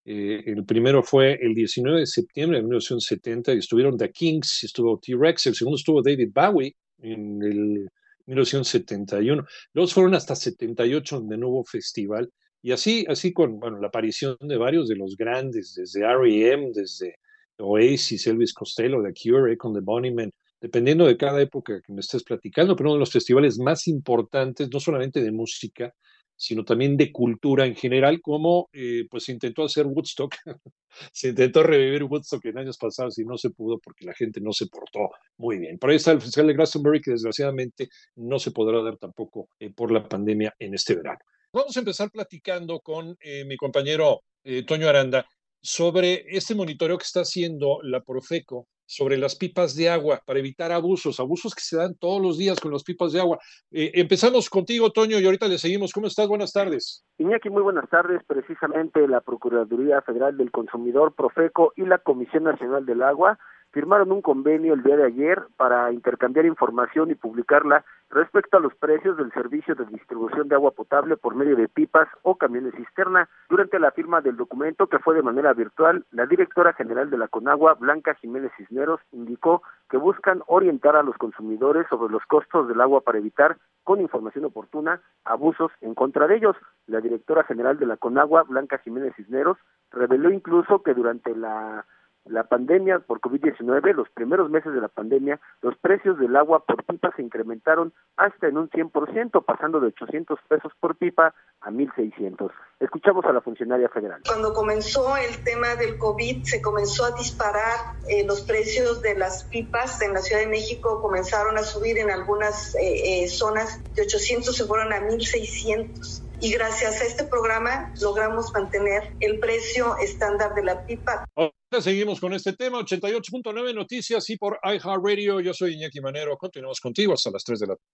[0.05, 4.99] Eh, el primero fue el 19 de septiembre de 1970 y estuvieron The Kings, estuvo
[4.99, 7.89] T-Rex, el segundo estuvo David Bowie en el
[8.27, 9.43] 1971.
[9.73, 12.31] Los fueron hasta 78 donde no hubo festival.
[12.61, 17.15] Y así, así con bueno, la aparición de varios de los grandes, desde R.E.M., desde
[17.57, 22.23] Oasis, Elvis Costello, The Cure, con The Bunnymen, dependiendo de cada época que me estés
[22.23, 25.93] platicando, pero uno de los festivales más importantes, no solamente de música,
[26.37, 30.35] sino también de cultura en general, como eh, pues se intentó hacer Woodstock,
[31.11, 34.53] se intentó revivir Woodstock en años pasados y no se pudo porque la gente no
[34.53, 35.79] se portó muy bien.
[35.79, 39.71] Por ahí está el Festival de Glastonbury que desgraciadamente no se podrá dar tampoco eh,
[39.71, 41.19] por la pandemia en este verano.
[41.51, 44.21] Vamos a empezar platicando con eh, mi compañero
[44.65, 45.27] Toño Aranda
[45.61, 50.71] sobre este monitoreo que está haciendo la Profeco sobre las pipas de agua para evitar
[50.71, 53.37] abusos, abusos que se dan todos los días con las pipas de agua.
[53.69, 55.93] Eh, empezamos contigo, Toño, y ahorita le seguimos.
[55.93, 56.27] ¿Cómo estás?
[56.27, 57.05] Buenas tardes.
[57.19, 58.21] Iñaki, muy buenas tardes.
[58.25, 63.37] Precisamente la Procuraduría Federal del Consumidor, Profeco y la Comisión Nacional del Agua
[63.77, 68.73] firmaron un convenio el día de ayer para intercambiar información y publicarla respecto a los
[68.73, 73.29] precios del servicio de distribución de agua potable por medio de pipas o camiones cisterna.
[73.49, 77.27] Durante la firma del documento, que fue de manera virtual, la directora general de la
[77.27, 79.61] Conagua, Blanca Jiménez Cisneros, indicó
[79.91, 84.45] que buscan orientar a los consumidores sobre los costos del agua para evitar, con información
[84.45, 86.55] oportuna, abusos en contra de ellos.
[86.87, 89.59] La directora general de la Conagua, Blanca Jiménez Cisneros,
[89.91, 91.85] reveló incluso que durante la
[92.29, 96.83] la pandemia por COVID-19, los primeros meses de la pandemia, los precios del agua por
[96.83, 102.51] pipa se incrementaron hasta en un 100%, pasando de 800 pesos por pipa a 1.600.
[102.79, 104.21] Escuchamos a la funcionaria federal.
[104.27, 109.45] Cuando comenzó el tema del COVID, se comenzó a disparar eh, los precios de las
[109.45, 114.03] pipas en la Ciudad de México, comenzaron a subir en algunas eh, eh, zonas de
[114.03, 120.53] 800 se fueron a 1.600 y gracias a este programa logramos mantener el precio estándar
[120.55, 121.25] de la pipa.
[121.35, 125.39] Ahora seguimos con este tema, 88.9 Noticias y por iHeartRadio.
[125.39, 126.37] Yo soy Iñaki Manero.
[126.37, 127.87] Continuamos contigo hasta las 3 de la tarde.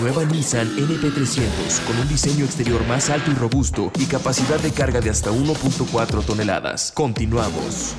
[0.00, 5.00] Nueva Nissan NP300 con un diseño exterior más alto y robusto y capacidad de carga
[5.00, 6.92] de hasta 1.4 toneladas.
[6.92, 7.96] Continuamos.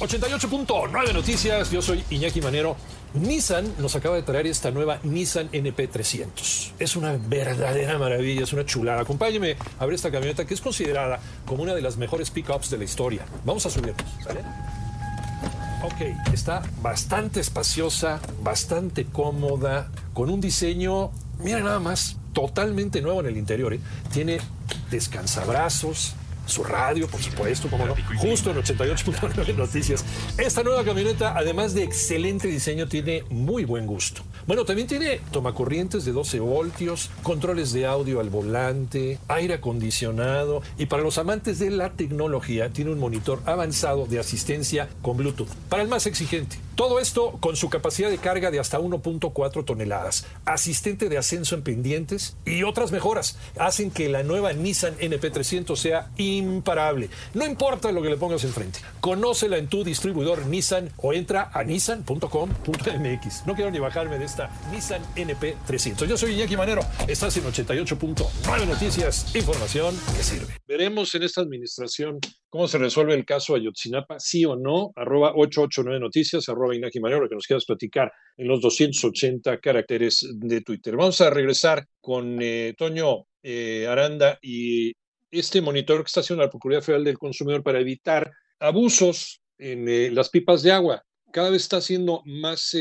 [0.00, 1.70] 88.9 Noticias.
[1.70, 2.74] Yo soy Iñaki Manero.
[3.12, 6.72] Nissan nos acaba de traer esta nueva Nissan NP300.
[6.78, 9.02] Es una verdadera maravilla, es una chulada.
[9.02, 12.78] Acompáñeme a ver esta camioneta que es considerada como una de las mejores pickups de
[12.78, 13.26] la historia.
[13.44, 14.40] Vamos a subirnos, ¿sale?
[15.82, 23.26] Ok, está bastante espaciosa, bastante cómoda, con un diseño, mira nada más, totalmente nuevo en
[23.26, 23.74] el interior.
[23.74, 23.80] ¿eh?
[24.12, 24.38] Tiene
[24.90, 26.14] descansabrazos,
[26.50, 30.04] su radio, por supuesto, como no, justo en 88.9 Noticias.
[30.36, 34.22] Esta nueva camioneta, además de excelente diseño, tiene muy buen gusto.
[34.46, 40.86] Bueno, también tiene tomacorrientes de 12 voltios, controles de audio al volante, aire acondicionado y
[40.86, 45.48] para los amantes de la tecnología tiene un monitor avanzado de asistencia con Bluetooth.
[45.68, 50.26] Para el más exigente, todo esto con su capacidad de carga de hasta 1.4 toneladas,
[50.46, 56.10] asistente de ascenso en pendientes y otras mejoras hacen que la nueva Nissan NP300 sea
[56.16, 57.10] imparable.
[57.34, 58.78] No importa lo que le pongas enfrente.
[59.02, 63.46] Conócela en tu distribuidor Nissan o entra a nissan.com.mx.
[63.46, 66.06] No quiero ni bajarme de esta Nissan NP300.
[66.06, 66.80] Yo soy Iñaki Manero.
[67.06, 69.36] Estás en 88.9 Noticias.
[69.36, 70.54] Información que sirve.
[70.66, 74.92] Veremos en esta administración cómo se resuelve el caso Ayotzinapa, sí o no.
[74.96, 80.96] Arroba 889 Noticias, Inaki Manero, que nos quieras platicar en los 280 caracteres de Twitter.
[80.96, 84.92] Vamos a regresar con eh, Toño eh, Aranda y
[85.30, 90.10] este monitor que está haciendo la Procuraduría Federal del Consumidor para evitar abusos en eh,
[90.10, 91.02] las pipas de agua.
[91.32, 92.76] Cada vez está siendo más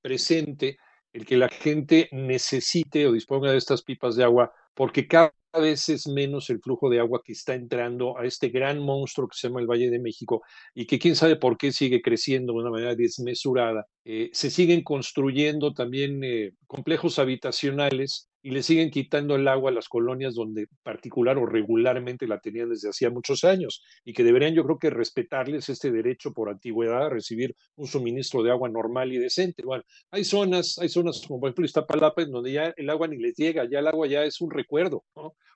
[0.00, 0.78] presente
[1.12, 5.88] el que la gente necesite o disponga de estas pipas de agua porque cada vez
[5.88, 9.48] es menos el flujo de agua que está entrando a este gran monstruo que se
[9.48, 10.42] llama el Valle de México
[10.74, 13.86] y que quién sabe por qué sigue creciendo de una manera desmesurada.
[14.04, 19.74] Eh, se siguen construyendo también eh, complejos habitacionales y le siguen quitando el agua a
[19.74, 24.54] las colonias donde particular o regularmente la tenían desde hacía muchos años y que deberían
[24.54, 29.12] yo creo que respetarles este derecho por antigüedad a recibir un suministro de agua normal
[29.12, 29.62] y decente.
[29.64, 33.18] Bueno, hay zonas, hay zonas como por ejemplo Iztapalapa en donde ya el agua ni
[33.18, 35.04] les llega, ya el agua ya es un recuerdo,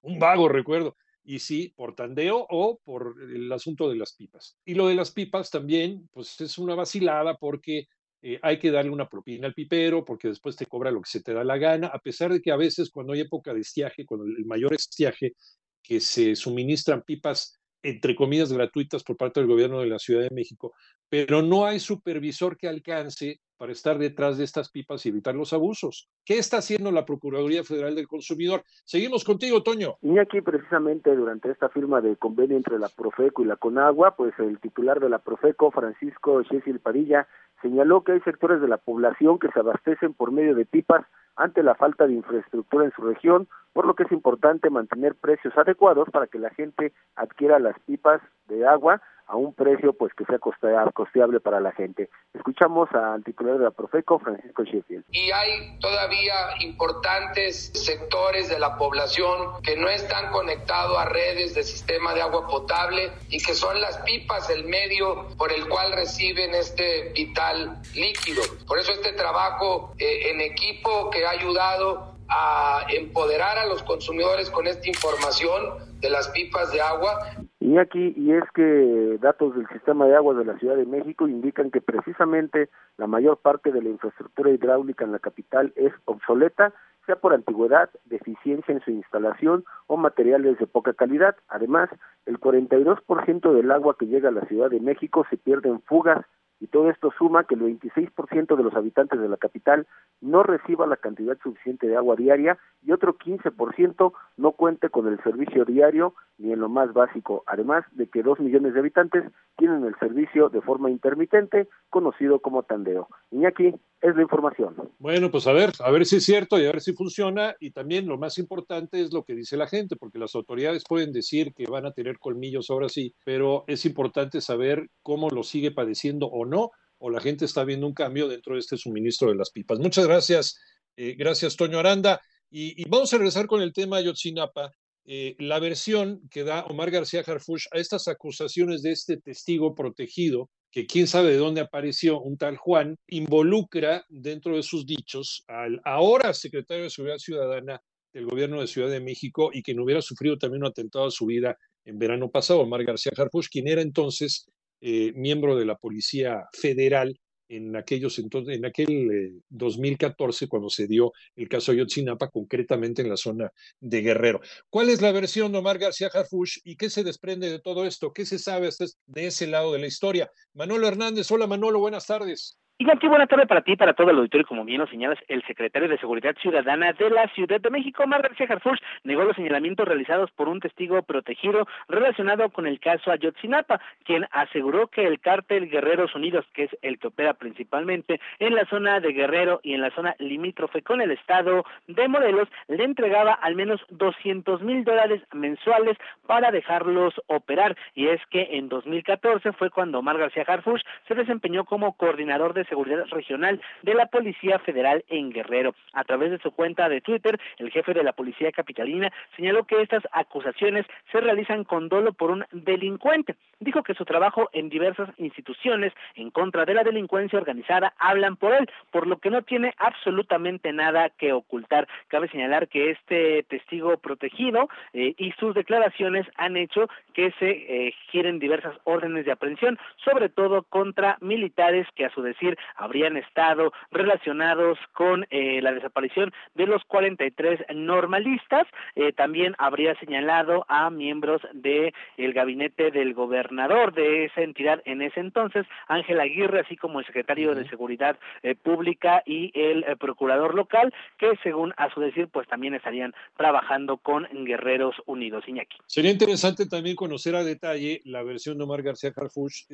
[0.02, 4.58] un vago recuerdo y sí, por tandeo o por el asunto de las pipas.
[4.64, 7.86] Y lo de las pipas también, pues es una vacilada porque
[8.22, 11.22] eh, hay que darle una propina al pipero porque después te cobra lo que se
[11.22, 14.06] te da la gana, a pesar de que a veces cuando hay época de estiaje,
[14.06, 15.34] cuando el mayor estiaje,
[15.82, 20.34] que se suministran pipas entre comillas gratuitas por parte del gobierno de la Ciudad de
[20.34, 20.72] México,
[21.08, 25.52] pero no hay supervisor que alcance para estar detrás de estas pipas y evitar los
[25.52, 26.08] abusos.
[26.24, 28.64] ¿Qué está haciendo la Procuraduría Federal del Consumidor?
[28.84, 29.98] Seguimos contigo, Toño.
[30.02, 34.34] Y aquí precisamente durante esta firma de convenio entre la Profeco y la Conagua, pues
[34.40, 37.28] el titular de la Profeco, Francisco Chesil Padilla,
[37.62, 41.06] señaló que hay sectores de la población que se abastecen por medio de pipas
[41.36, 45.56] ante la falta de infraestructura en su región, por lo que es importante mantener precios
[45.56, 50.24] adecuados para que la gente adquiera las pipas de agua a un precio pues que
[50.24, 52.10] sea costeable para la gente.
[52.34, 55.04] Escuchamos al titular de la Profeco, Francisco Sheffield.
[55.10, 61.62] Y hay todavía importantes sectores de la población que no están conectados a redes de
[61.62, 66.54] sistema de agua potable y que son las pipas el medio por el cual reciben
[66.54, 68.42] este vital líquido.
[68.66, 74.50] Por eso este trabajo eh, en equipo que ha ayudado a empoderar a los consumidores
[74.50, 77.20] con esta información de las pipas de agua.
[77.60, 81.28] Y aquí, y es que datos del sistema de agua de la Ciudad de México
[81.28, 86.74] indican que precisamente la mayor parte de la infraestructura hidráulica en la capital es obsoleta,
[87.06, 91.36] sea por antigüedad, deficiencia en su instalación o materiales de poca calidad.
[91.48, 91.88] Además,
[92.26, 96.26] el 42% del agua que llega a la Ciudad de México se pierde en fugas
[96.62, 99.88] y todo esto suma que el 26% de los habitantes de la capital
[100.20, 105.20] no reciba la cantidad suficiente de agua diaria y otro 15% no cuente con el
[105.24, 109.24] servicio diario ni en lo más básico, además de que dos millones de habitantes
[109.56, 113.08] tienen el servicio de forma intermitente, conocido como tandeo.
[113.32, 114.74] Iñaki, es la información.
[114.98, 117.54] Bueno, pues a ver, a ver si es cierto y a ver si funciona.
[117.60, 121.12] Y también lo más importante es lo que dice la gente, porque las autoridades pueden
[121.12, 125.70] decir que van a tener colmillos ahora sí, pero es importante saber cómo lo sigue
[125.70, 129.36] padeciendo o no, o la gente está viendo un cambio dentro de este suministro de
[129.36, 129.78] las pipas.
[129.78, 130.58] Muchas gracias,
[130.96, 132.20] eh, gracias Toño Aranda.
[132.50, 134.72] Y, vamos a regresar con el tema Yotzinapa.
[135.04, 140.48] Eh, la versión que da Omar García Harfush a estas acusaciones de este testigo protegido
[140.72, 145.80] que quién sabe de dónde apareció un tal Juan, involucra dentro de sus dichos al
[145.84, 150.00] ahora secretario de Seguridad Ciudadana del gobierno de Ciudad de México y que no hubiera
[150.00, 153.82] sufrido también un atentado a su vida en verano pasado, Omar García Harfuch, quien era
[153.82, 154.46] entonces
[154.80, 157.18] eh, miembro de la Policía Federal
[157.56, 163.10] en aquellos entonces, en aquel 2014 eh, cuando se dio el caso Ayotzinapa, concretamente en
[163.10, 164.40] la zona de Guerrero.
[164.70, 168.12] ¿Cuál es la versión de Omar García Harfush y qué se desprende de todo esto?
[168.12, 168.70] ¿Qué se sabe
[169.06, 170.30] de ese lado de la historia?
[170.54, 172.56] Manolo Hernández, hola Manolo, buenas tardes.
[172.82, 175.88] Qué buena tarde para ti, para todo el auditorio, como bien lo señalas, el secretario
[175.88, 180.32] de Seguridad Ciudadana de la Ciudad de México, Mar García Harfuch, negó los señalamientos realizados
[180.32, 186.14] por un testigo protegido relacionado con el caso Ayotzinapa, quien aseguró que el cártel Guerreros
[186.16, 189.90] Unidos, que es el que opera principalmente en la zona de Guerrero y en la
[189.90, 195.96] zona limítrofe con el estado de Morelos, le entregaba al menos 200 mil dólares mensuales
[196.26, 197.76] para dejarlos operar.
[197.94, 202.64] Y es que en 2014 fue cuando Mar García Harfuch se desempeñó como coordinador de
[202.72, 205.74] Seguridad Regional de la Policía Federal en Guerrero.
[205.92, 209.82] A través de su cuenta de Twitter, el jefe de la Policía Capitalina señaló que
[209.82, 213.36] estas acusaciones se realizan con dolo por un delincuente.
[213.60, 218.54] Dijo que su trabajo en diversas instituciones en contra de la delincuencia organizada hablan por
[218.54, 221.86] él, por lo que no tiene absolutamente nada que ocultar.
[222.08, 227.94] Cabe señalar que este testigo protegido eh, y sus declaraciones han hecho que se eh,
[228.10, 233.72] giren diversas órdenes de aprehensión, sobre todo contra militares que a su decir habrían estado
[233.90, 238.66] relacionados con eh, la desaparición de los 43 normalistas.
[238.94, 245.02] Eh, también habría señalado a miembros del el gabinete del gobernador de esa entidad en
[245.02, 250.54] ese entonces, Ángel Aguirre, así como el secretario de Seguridad eh, Pública y el procurador
[250.54, 255.44] local, que según a su decir, pues también estarían trabajando con Guerreros Unidos.
[255.46, 255.76] Iñaki.
[255.86, 259.66] Sería interesante también conocer a detalle la versión de Omar García Carfuch,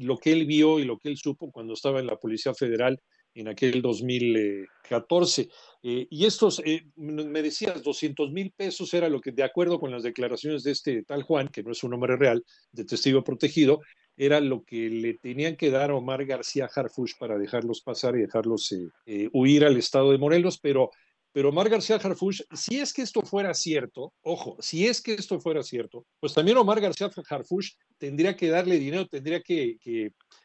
[0.00, 3.00] lo que él vio y lo que él supo cuando estaba en la Policía Federal
[3.34, 5.48] en aquel 2014.
[5.82, 9.90] Eh, y estos, eh, me decías, 200 mil pesos era lo que, de acuerdo con
[9.90, 13.80] las declaraciones de este tal Juan, que no es un nombre real, de testigo protegido,
[14.16, 18.20] era lo que le tenían que dar a Omar García Harfush para dejarlos pasar y
[18.20, 18.72] dejarlos
[19.06, 20.90] eh, huir al estado de Morelos, pero
[21.34, 25.40] pero Omar García Harfuch, si es que esto fuera cierto, ojo, si es que esto
[25.40, 29.76] fuera cierto, pues también Omar García Harfuch tendría que darle dinero, tendría que,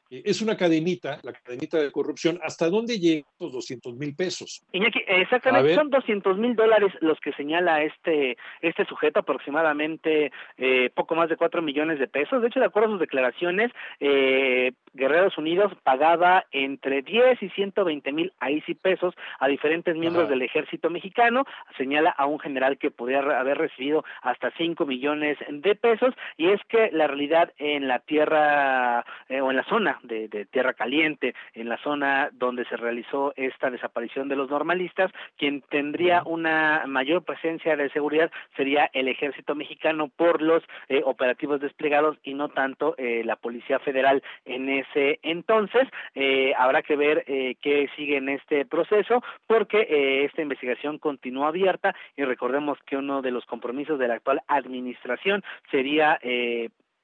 [0.09, 4.63] es una cadenita, la cadenita de corrupción, ¿hasta dónde llegan los 200 mil pesos?
[4.71, 11.15] Iñaki, exactamente, son 200 mil dólares los que señala este, este sujeto, aproximadamente eh, poco
[11.15, 12.41] más de 4 millones de pesos.
[12.41, 18.11] De hecho, de acuerdo a sus declaraciones, eh, Guerreros Unidos pagaba entre 10 y 120
[18.11, 21.45] mil ahí sí pesos a diferentes miembros del ejército mexicano,
[21.77, 26.59] señala a un general que podría haber recibido hasta 5 millones de pesos, y es
[26.67, 31.77] que la realidad en la tierra o en la zona de, Tierra Caliente, en la
[31.77, 37.89] zona donde se realizó esta desaparición de los normalistas, quien tendría una mayor presencia de
[37.89, 43.35] seguridad sería el ejército mexicano por los eh, operativos desplegados y no tanto eh, la
[43.35, 45.87] Policía Federal en ese entonces.
[46.15, 52.23] Eh, habrá que ver qué sigue en este proceso porque esta investigación continúa abierta y
[52.23, 56.19] recordemos que uno de los compromisos de la actual administración sería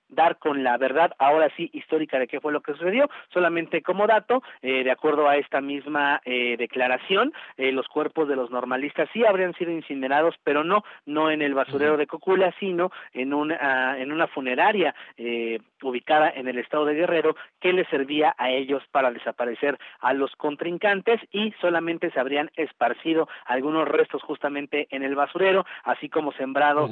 [0.09, 3.09] dar con la verdad, ahora sí, histórica de qué fue lo que sucedió.
[3.33, 8.35] Solamente como dato, eh, de acuerdo a esta misma eh, declaración, eh, los cuerpos de
[8.35, 12.91] los normalistas sí habrían sido incinerados, pero no, no en el basurero de Cocula, sino
[13.13, 14.95] en una, en una funeraria
[15.81, 20.35] ubicada en el estado de Guerrero que les servía a ellos para desaparecer a los
[20.35, 26.89] contrincantes y solamente se habrían esparcido algunos restos justamente en el basurero, así como sembrado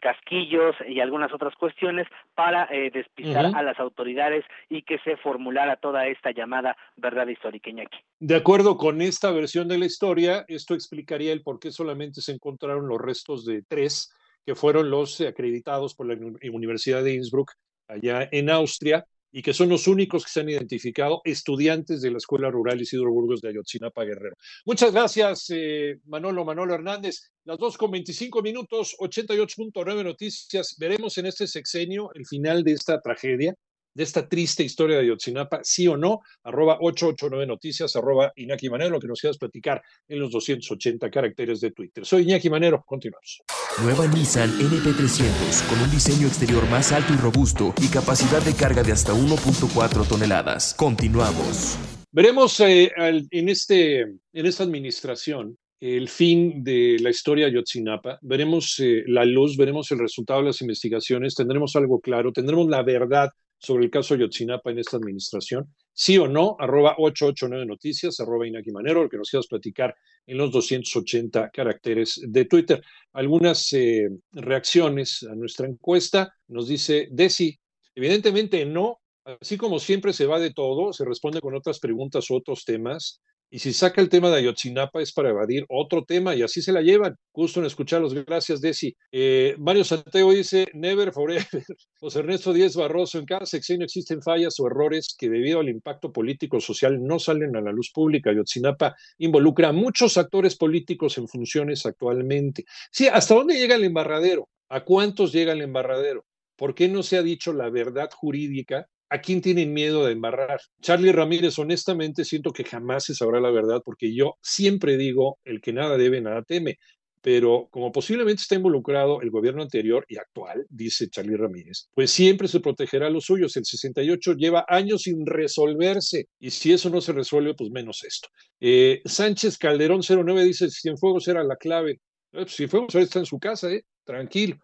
[0.00, 5.76] casquillos y algunas otras cuestiones para eh, despistar a las autoridades y que se formulara
[5.76, 7.98] toda esta llamada verdad histórica, Iñaki.
[8.18, 12.32] De acuerdo con esta versión de la historia, esto explicaría el por qué solamente se
[12.32, 14.12] encontraron los restos de tres,
[14.44, 16.16] que fueron los acreditados por la
[16.52, 17.52] Universidad de Innsbruck
[17.88, 19.04] allá en Austria,
[19.36, 23.12] y que son los únicos que se han identificado estudiantes de la Escuela Rural Isidro
[23.12, 24.34] Burgos de Ayotzinapa Guerrero.
[24.64, 27.32] Muchas gracias, eh, Manolo, Manolo Hernández.
[27.44, 30.74] Las dos con 25 minutos, 88.9 noticias.
[30.78, 33.54] Veremos en este sexenio el final de esta tragedia,
[33.96, 39.00] de esta triste historia de Ayotzinapa, sí o no, arroba 889 noticias, arroba Iñaki Manero,
[39.00, 42.04] que nos quieras platicar en los 280 caracteres de Twitter.
[42.04, 43.40] Soy Iñaki Manero, continuamos.
[43.82, 48.82] Nueva Nissan NP300 con un diseño exterior más alto y robusto y capacidad de carga
[48.82, 50.74] de hasta 1.4 toneladas.
[50.74, 51.78] Continuamos.
[52.12, 58.78] Veremos eh, en, este, en esta administración el fin de la historia de Yotzinapa, veremos
[58.78, 63.30] eh, la luz, veremos el resultado de las investigaciones, tendremos algo claro, tendremos la verdad
[63.58, 68.70] sobre el caso Yotzinapa en esta administración, sí o no, arroba 889 noticias, arroba Inaki
[68.70, 69.94] Manero, que nos quieras platicar
[70.26, 72.82] en los 280 caracteres de Twitter.
[73.12, 77.58] Algunas eh, reacciones a nuestra encuesta, nos dice Desi,
[77.94, 82.64] evidentemente no, así como siempre se va de todo, se responde con otras preguntas otros
[82.64, 86.62] temas, y si saca el tema de Ayotzinapa es para evadir otro tema y así
[86.62, 87.16] se la llevan.
[87.32, 88.12] Gusto en escucharlos.
[88.12, 88.96] Gracias, Desi.
[89.12, 91.46] Eh, Mario Santiago dice, never forever.
[92.00, 96.12] José Ernesto Díez Barroso, en cada sexenio existen fallas o errores que debido al impacto
[96.12, 98.30] político social no salen a la luz pública.
[98.30, 102.64] Ayotzinapa involucra a muchos actores políticos en funciones actualmente.
[102.90, 104.48] Sí, ¿hasta dónde llega el embarradero?
[104.68, 106.24] ¿A cuántos llega el embarradero?
[106.56, 110.60] ¿Por qué no se ha dicho la verdad jurídica ¿A quién tienen miedo de embarrar?
[110.82, 115.60] Charlie Ramírez, honestamente siento que jamás se sabrá la verdad porque yo siempre digo, el
[115.60, 116.78] que nada debe, nada teme.
[117.22, 122.46] Pero como posiblemente está involucrado el gobierno anterior y actual, dice Charlie Ramírez, pues siempre
[122.48, 123.56] se protegerá a los suyos.
[123.56, 128.28] El 68 lleva años sin resolverse y si eso no se resuelve, pues menos esto.
[128.60, 131.92] Eh, Sánchez Calderón 09 dice, Cienfuegos era la clave.
[131.92, 131.98] Eh,
[132.30, 133.82] pues, Cienfuegos está en su casa, ¿eh?
[134.04, 134.56] tranquilo.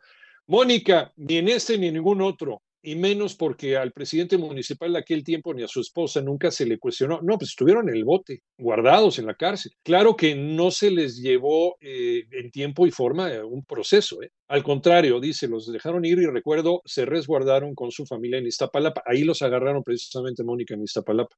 [0.46, 4.98] Mónica, ni en este ni en ningún otro y menos porque al presidente municipal de
[4.98, 7.20] aquel tiempo ni a su esposa nunca se le cuestionó.
[7.22, 9.72] No, pues estuvieron en el bote, guardados en la cárcel.
[9.84, 14.20] Claro que no se les llevó eh, en tiempo y forma un proceso.
[14.22, 14.30] ¿eh?
[14.48, 19.02] Al contrario, dice, los dejaron ir y recuerdo, se resguardaron con su familia en Iztapalapa.
[19.06, 21.36] Ahí los agarraron precisamente Mónica en Iztapalapa.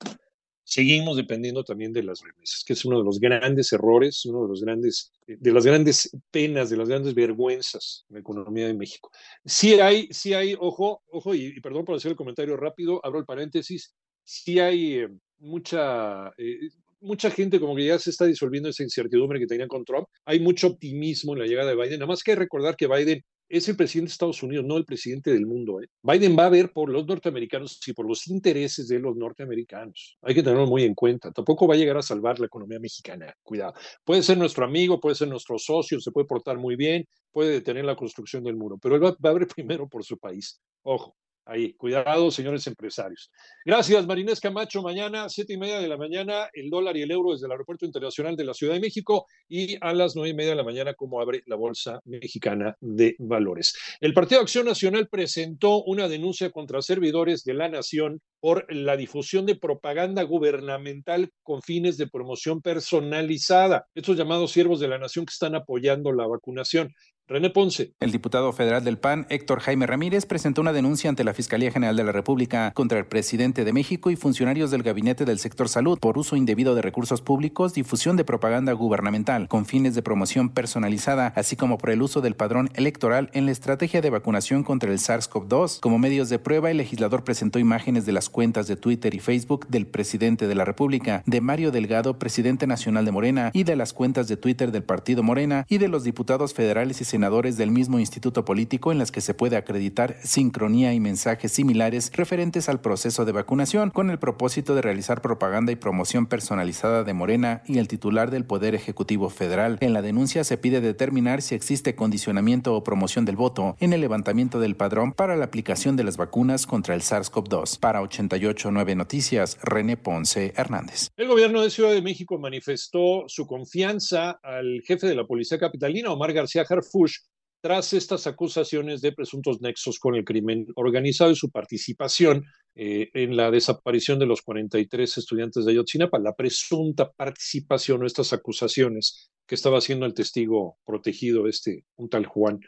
[0.63, 4.49] seguimos dependiendo también de las remesas, que es uno de los grandes errores, uno de
[4.49, 9.11] los grandes, de las grandes penas, de las grandes vergüenzas en la economía de México.
[9.45, 13.25] Sí hay, sí hay, ojo, ojo, y, perdón por hacer el comentario rápido, abro el
[13.25, 13.93] paréntesis,
[14.23, 16.69] sí hay eh, mucha, eh,
[17.05, 20.07] mucha gente como que ya se está disolviendo esa incertidumbre que tenían con Trump.
[20.25, 21.99] Hay mucho optimismo en la llegada de Biden.
[21.99, 25.31] Nada más que recordar que Biden es el presidente de Estados Unidos, no el presidente
[25.31, 25.81] del mundo.
[25.81, 25.87] ¿eh?
[26.01, 30.17] Biden va a ver por los norteamericanos y por los intereses de los norteamericanos.
[30.21, 31.31] Hay que tenerlo muy en cuenta.
[31.31, 33.33] Tampoco va a llegar a salvar la economía mexicana.
[33.43, 33.73] Cuidado.
[34.03, 37.85] Puede ser nuestro amigo, puede ser nuestro socio, se puede portar muy bien, puede detener
[37.85, 40.59] la construcción del muro, pero él va, va a ver primero por su país.
[40.83, 41.15] Ojo.
[41.47, 43.31] Ahí, cuidado, señores empresarios.
[43.63, 44.81] Gracias, Marinés Camacho.
[44.81, 47.85] Mañana, siete y media de la mañana, el dólar y el euro desde el Aeropuerto
[47.85, 50.95] Internacional de la Ciudad de México y a las nueve y media de la mañana,
[50.95, 53.77] como abre la Bolsa Mexicana de Valores.
[54.01, 59.45] El Partido Acción Nacional presentó una denuncia contra servidores de la Nación por la difusión
[59.45, 63.87] de propaganda gubernamental con fines de promoción personalizada.
[63.93, 66.93] Estos llamados siervos de la Nación que están apoyando la vacunación.
[67.27, 67.95] René Ponce.
[67.99, 71.95] El diputado federal del PAN, Héctor Jaime Ramírez, presentó una denuncia ante la Fiscalía General
[71.95, 75.97] de la República contra el presidente de México y funcionarios del gabinete del sector salud
[75.97, 81.33] por uso indebido de recursos públicos, difusión de propaganda gubernamental con fines de promoción personalizada,
[81.35, 84.99] así como por el uso del padrón electoral en la estrategia de vacunación contra el
[84.99, 85.79] SARS-CoV-2.
[85.79, 89.65] Como medios de prueba, el legislador presentó imágenes de las cuentas de Twitter y Facebook
[89.67, 93.93] del presidente de la República, de Mario Delgado, presidente nacional de Morena, y de las
[93.93, 97.97] cuentas de Twitter del partido Morena y de los diputados federales y senadores del mismo
[97.97, 103.23] instituto político en las que se puede acreditar sincronía y mensajes similares referentes al proceso
[103.23, 107.87] de vacunación con el propósito de realizar propaganda y promoción personalizada de Morena y el
[107.87, 109.77] titular del Poder Ejecutivo Federal.
[109.79, 114.01] En la denuncia se pide determinar si existe condicionamiento o promoción del voto en el
[114.01, 117.79] levantamiento del padrón para la aplicación de las vacunas contra el SARS-CoV-2.
[117.79, 121.11] Para 889 Noticias, René Ponce Hernández.
[121.15, 126.11] El gobierno de Ciudad de México manifestó su confianza al jefe de la Policía Capitalina,
[126.11, 126.65] Omar García
[127.05, 127.21] Harfuch,
[127.61, 132.45] tras estas acusaciones de presuntos nexos con el crimen organizado y su participación
[132.75, 138.33] eh, en la desaparición de los 43 estudiantes de Ayotzinapa, la presunta participación o estas
[138.33, 142.59] acusaciones que estaba haciendo el testigo protegido, este, un tal Juan.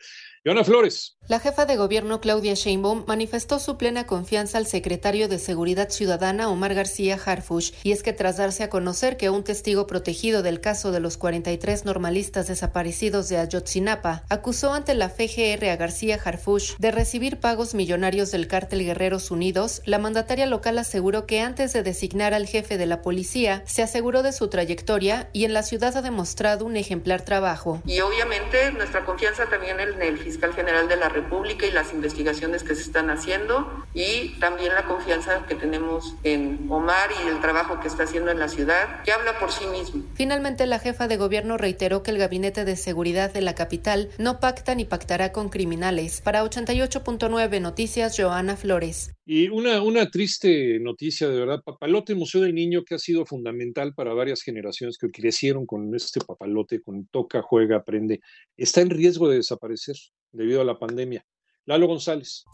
[0.47, 1.17] Joana Flores.
[1.27, 6.49] La jefa de gobierno Claudia Sheinbaum manifestó su plena confianza al secretario de Seguridad Ciudadana
[6.49, 10.61] Omar García Harfush, y es que tras darse a conocer que un testigo protegido del
[10.61, 16.77] caso de los 43 normalistas desaparecidos de Ayotzinapa acusó ante la FGR a García Harfush
[16.77, 21.83] de recibir pagos millonarios del cártel Guerreros Unidos, la mandataria local aseguró que antes de
[21.83, 25.97] designar al jefe de la policía, se aseguró de su trayectoria y en la ciudad
[25.97, 27.81] ha demostrado un ejemplar trabajo.
[27.85, 32.63] Y obviamente nuestra confianza también en el fiscal general de la República y las investigaciones
[32.63, 37.79] que se están haciendo y también la confianza que tenemos en Omar y el trabajo
[37.79, 40.03] que está haciendo en la ciudad, que habla por sí mismo.
[40.13, 44.39] Finalmente, la jefa de gobierno reiteró que el Gabinete de Seguridad de la capital no
[44.39, 46.21] pacta ni pactará con criminales.
[46.21, 49.13] Para 88.9 Noticias, Joana Flores.
[49.29, 53.93] Y una, una triste noticia, de verdad, Papalote Museo del Niño, que ha sido fundamental
[53.93, 58.21] para varias generaciones que crecieron con este papalote, con toca, juega, aprende,
[58.55, 59.95] está en riesgo de desaparecer
[60.31, 61.25] debido a la pandemia.
[61.65, 62.45] Lalo González.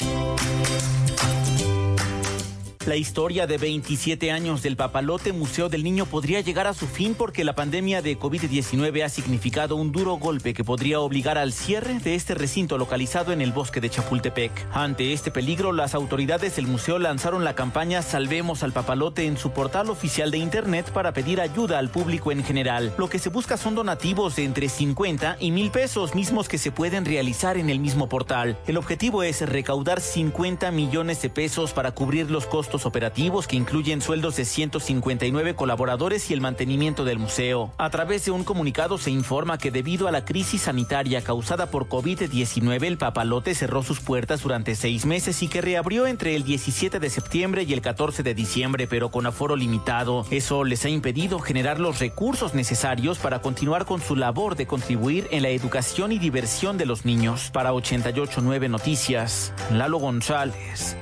[2.86, 7.16] La historia de 27 años del Papalote Museo del Niño podría llegar a su fin
[7.16, 12.00] porque la pandemia de COVID-19 ha significado un duro golpe que podría obligar al cierre
[12.00, 14.52] de este recinto localizado en el bosque de Chapultepec.
[14.74, 19.52] Ante este peligro, las autoridades del museo lanzaron la campaña Salvemos al Papalote en su
[19.52, 22.94] portal oficial de internet para pedir ayuda al público en general.
[22.98, 26.72] Lo que se busca son donativos de entre 50 y mil pesos mismos que se
[26.72, 28.58] pueden realizar en el mismo portal.
[28.68, 34.02] El objetivo es recaudar 50 millones de pesos para cubrir los costos operativos que incluyen
[34.02, 37.72] sueldos de 159 colaboradores y el mantenimiento del museo.
[37.78, 41.88] A través de un comunicado se informa que debido a la crisis sanitaria causada por
[41.88, 47.00] COVID-19, el papalote cerró sus puertas durante seis meses y que reabrió entre el 17
[47.00, 50.26] de septiembre y el 14 de diciembre, pero con aforo limitado.
[50.32, 55.28] Eso les ha impedido generar los recursos necesarios para continuar con su labor de contribuir
[55.32, 57.50] en la educación y diversión de los niños.
[57.52, 60.98] Para 889 Noticias, Lalo González.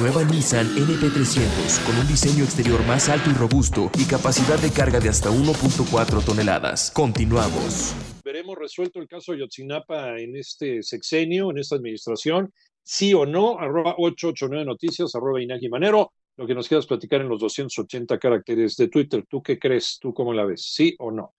[0.00, 4.98] Nueva Nissan NP300 con un diseño exterior más alto y robusto y capacidad de carga
[4.98, 6.90] de hasta 1.4 toneladas.
[6.90, 7.94] Continuamos.
[8.24, 12.52] Veremos resuelto el caso de Yotzinapa en este sexenio, en esta administración.
[12.82, 16.10] Sí o no, arroba 889 Noticias, arroba Inaki Manero.
[16.36, 19.24] Lo que nos quieras platicar en los 280 caracteres de Twitter.
[19.30, 19.98] ¿Tú qué crees?
[20.00, 20.72] ¿Tú cómo la ves?
[20.74, 21.34] ¿Sí o no?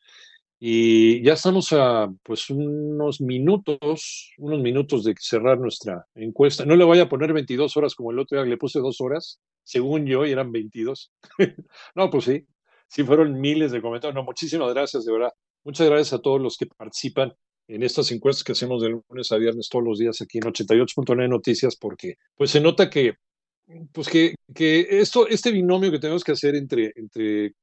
[0.59, 6.65] Y ya estamos a pues unos minutos, unos minutos de cerrar nuestra encuesta.
[6.65, 9.39] No le voy a poner 22 horas como el otro día, le puse dos horas,
[9.63, 11.11] según yo, y eran 22.
[11.95, 12.47] no, pues sí,
[12.87, 14.15] sí fueron miles de comentarios.
[14.15, 15.33] No, muchísimas gracias, de verdad.
[15.63, 17.33] Muchas gracias a todos los que participan
[17.67, 21.27] en estas encuestas que hacemos de lunes a viernes todos los días aquí en 88.9
[21.27, 23.15] Noticias, porque pues se nota que
[23.91, 27.53] pues que, que esto, este binomio que tenemos que hacer entre, entre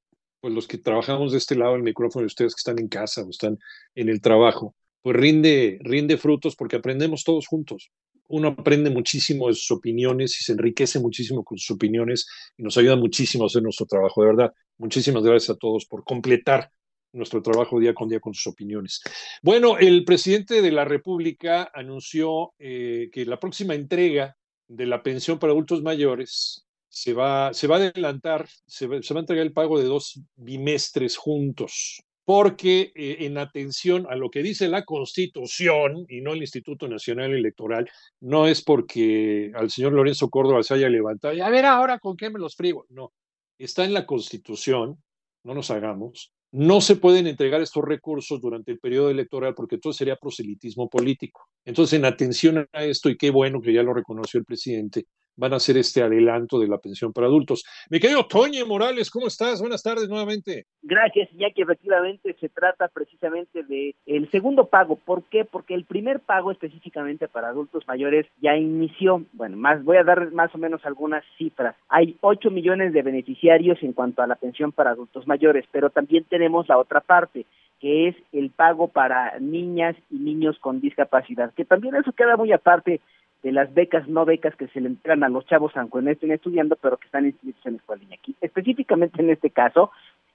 [0.42, 3.22] pues los que trabajamos de este lado del micrófono y ustedes que están en casa
[3.22, 3.58] o están
[3.94, 7.92] en el trabajo, pues rinde, rinde frutos porque aprendemos todos juntos.
[8.26, 12.76] Uno aprende muchísimo de sus opiniones y se enriquece muchísimo con sus opiniones y nos
[12.76, 14.20] ayuda muchísimo a hacer nuestro trabajo.
[14.20, 16.72] De verdad, muchísimas gracias a todos por completar
[17.12, 19.00] nuestro trabajo día con día con sus opiniones.
[19.42, 24.36] Bueno, el presidente de la República anunció eh, que la próxima entrega
[24.66, 29.18] de la pensión para adultos mayores se va, se va a adelantar, se va, a
[29.18, 34.68] entregar el pago de dos bimestres juntos, porque eh, en atención a lo que dice
[34.68, 37.88] la Constitución y no el Instituto Nacional Electoral,
[38.20, 42.14] no es porque al señor Lorenzo Córdoba se haya levantado y a ver ahora con
[42.14, 43.10] qué me los frigo, no,
[43.58, 45.02] está en la Constitución,
[45.44, 49.94] no nos hagamos, no se pueden entregar estos recursos durante el periodo electoral porque todo
[49.94, 51.48] sería proselitismo político.
[51.64, 55.06] Entonces, en atención a esto, y qué bueno que ya lo reconoció el presidente,
[55.36, 57.64] van a hacer este adelanto de la pensión para adultos.
[57.90, 59.60] Mi querido Toño Morales, ¿cómo estás?
[59.60, 60.66] Buenas tardes nuevamente.
[60.82, 64.96] Gracias, ya que efectivamente se trata precisamente de el segundo pago.
[64.96, 65.44] ¿Por qué?
[65.44, 69.24] Porque el primer pago específicamente para adultos mayores ya inició.
[69.32, 71.76] Bueno, más voy a dar más o menos algunas cifras.
[71.88, 76.24] Hay 8 millones de beneficiarios en cuanto a la pensión para adultos mayores, pero también
[76.24, 77.46] tenemos la otra parte
[77.80, 82.52] que es el pago para niñas y niños con discapacidad, que también eso queda muy
[82.52, 83.00] aparte
[83.42, 86.32] de las becas, no becas que se le entregan a los chavos aunque no estén
[86.32, 88.04] estudiando, pero que están inscritos en escuela.
[88.12, 89.90] Aquí, específicamente en este caso,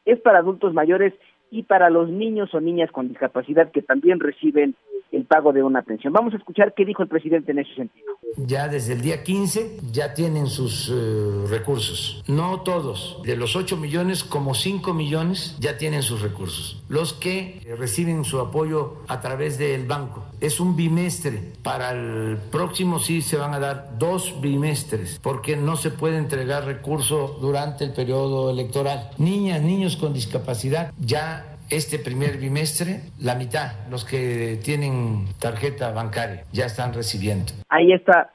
[0.05, 1.13] es para adultos mayores
[1.51, 4.75] y para los niños o niñas con discapacidad que también reciben
[5.11, 6.13] el pago de una pensión.
[6.13, 8.17] Vamos a escuchar qué dijo el presidente en ese sentido.
[8.37, 12.23] Ya desde el día 15 ya tienen sus eh, recursos.
[12.27, 13.21] No todos.
[13.23, 16.83] De los 8 millones, como 5 millones ya tienen sus recursos.
[16.89, 20.25] Los que reciben su apoyo a través del banco.
[20.39, 21.53] Es un bimestre.
[21.63, 26.65] Para el próximo sí se van a dar dos bimestres porque no se puede entregar
[26.65, 29.09] recurso durante el periodo electoral.
[29.17, 31.36] Niñas, niños con discapacidad ya
[31.69, 37.53] este primer bimestre, la mitad, los que tienen tarjeta bancaria, ya están recibiendo.
[37.69, 38.33] Ahí está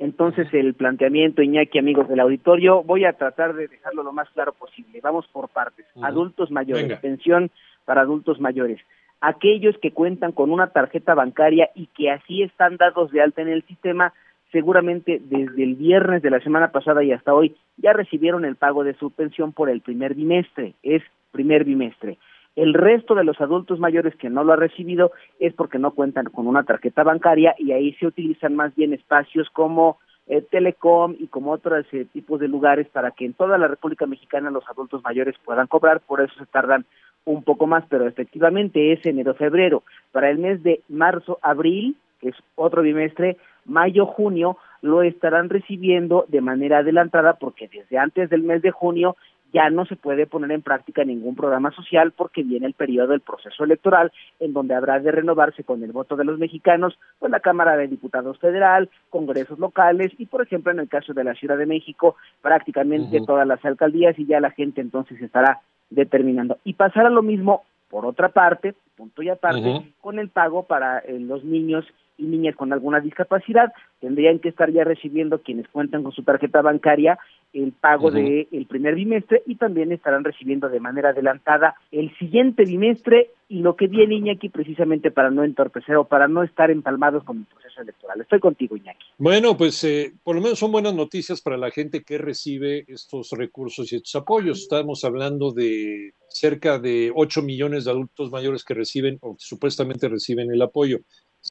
[0.00, 2.82] entonces el planteamiento, Iñaki, amigos del auditorio.
[2.82, 4.98] Voy a tratar de dejarlo lo más claro posible.
[5.02, 5.84] Vamos por partes.
[6.02, 7.50] Adultos mayores, pensión
[7.84, 8.80] para adultos mayores.
[9.20, 13.48] Aquellos que cuentan con una tarjeta bancaria y que así están dados de alta en
[13.48, 14.14] el sistema,
[14.50, 18.84] seguramente desde el viernes de la semana pasada y hasta hoy ya recibieron el pago
[18.84, 20.72] de su pensión por el primer bimestre.
[20.82, 22.16] Es primer bimestre.
[22.56, 26.26] El resto de los adultos mayores que no lo ha recibido es porque no cuentan
[26.26, 31.28] con una tarjeta bancaria y ahí se utilizan más bien espacios como eh, Telecom y
[31.28, 35.02] como otros eh, tipos de lugares para que en toda la República Mexicana los adultos
[35.02, 36.84] mayores puedan cobrar, por eso se tardan
[37.24, 39.82] un poco más, pero efectivamente es enero-febrero.
[40.12, 46.78] Para el mes de marzo-abril, que es otro bimestre, mayo-junio, lo estarán recibiendo de manera
[46.78, 49.16] adelantada porque desde antes del mes de junio
[49.52, 53.20] ya no se puede poner en práctica ningún programa social porque viene el periodo del
[53.20, 57.40] proceso electoral en donde habrá de renovarse con el voto de los mexicanos pues la
[57.40, 61.58] Cámara de Diputados Federal, congresos locales y por ejemplo en el caso de la Ciudad
[61.58, 65.60] de México prácticamente todas las alcaldías y ya la gente entonces estará
[65.90, 66.58] determinando.
[66.64, 71.18] Y pasará lo mismo por otra parte, punto y aparte, con el pago para eh,
[71.18, 71.84] los niños
[72.20, 76.62] y niñas con alguna discapacidad, tendrían que estar ya recibiendo quienes cuentan con su tarjeta
[76.62, 77.18] bancaria
[77.52, 83.30] el pago del primer bimestre y también estarán recibiendo de manera adelantada el siguiente bimestre
[83.48, 87.38] y lo que viene Iñaki precisamente para no entorpecer o para no estar empalmados con
[87.38, 88.20] el proceso electoral.
[88.20, 89.04] Estoy contigo Iñaki.
[89.18, 93.32] Bueno, pues eh, por lo menos son buenas noticias para la gente que recibe estos
[93.32, 94.60] recursos y estos apoyos.
[94.60, 100.52] Estamos hablando de cerca de 8 millones de adultos mayores que reciben o supuestamente reciben
[100.52, 101.00] el apoyo.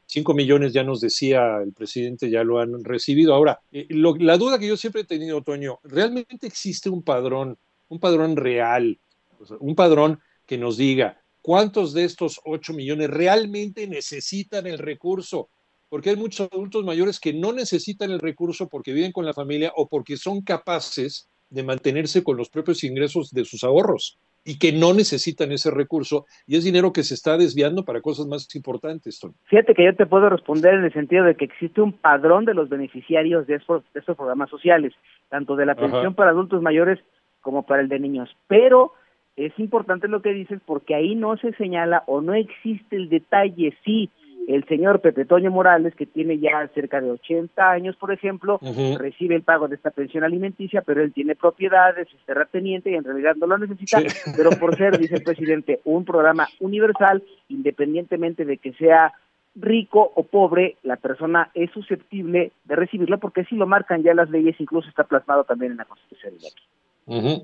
[0.09, 3.35] 5 millones ya nos decía el presidente, ya lo han recibido.
[3.35, 7.59] Ahora, eh, la duda que yo siempre he tenido, Toño, ¿realmente existe un padrón,
[7.89, 8.99] un padrón real,
[9.59, 15.49] un padrón que nos diga cuántos de estos 8 millones realmente necesitan el recurso?
[15.89, 19.71] Porque hay muchos adultos mayores que no necesitan el recurso porque viven con la familia
[19.75, 24.17] o porque son capaces de mantenerse con los propios ingresos de sus ahorros
[24.49, 28.25] y que no necesitan ese recurso y es dinero que se está desviando para cosas
[28.25, 29.21] más importantes.
[29.45, 32.55] Fíjate que yo te puedo responder en el sentido de que existe un padrón de
[32.55, 33.83] los beneficiarios de estos,
[34.17, 34.93] programas sociales,
[35.29, 36.97] tanto de la pensión para adultos mayores
[37.41, 38.93] como para el de niños, pero
[39.35, 43.77] es importante lo que dices porque ahí no se señala o no existe el detalle.
[43.85, 44.09] Si
[44.47, 48.59] el señor Pepe Toño Morales, que tiene ya cerca de 80 años, por ejemplo,
[48.97, 53.03] recibe el pago de esta pensión alimenticia, pero él tiene propiedades, es terrateniente y en
[53.03, 54.01] realidad no lo necesita,
[54.35, 59.13] pero por ser, dice el presidente, un programa universal, independientemente de que sea
[59.55, 64.29] rico o pobre, la persona es susceptible de recibirlo porque si lo marcan ya las
[64.29, 66.63] leyes, incluso está plasmado también en la Constitución de aquí.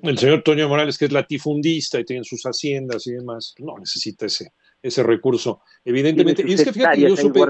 [0.03, 4.27] El señor Toño Morales, que es latifundista y tiene sus haciendas y demás, no necesita
[4.27, 4.51] ese
[4.85, 5.61] ese recurso.
[5.83, 7.41] Evidentemente, y es que fíjate, yo supe,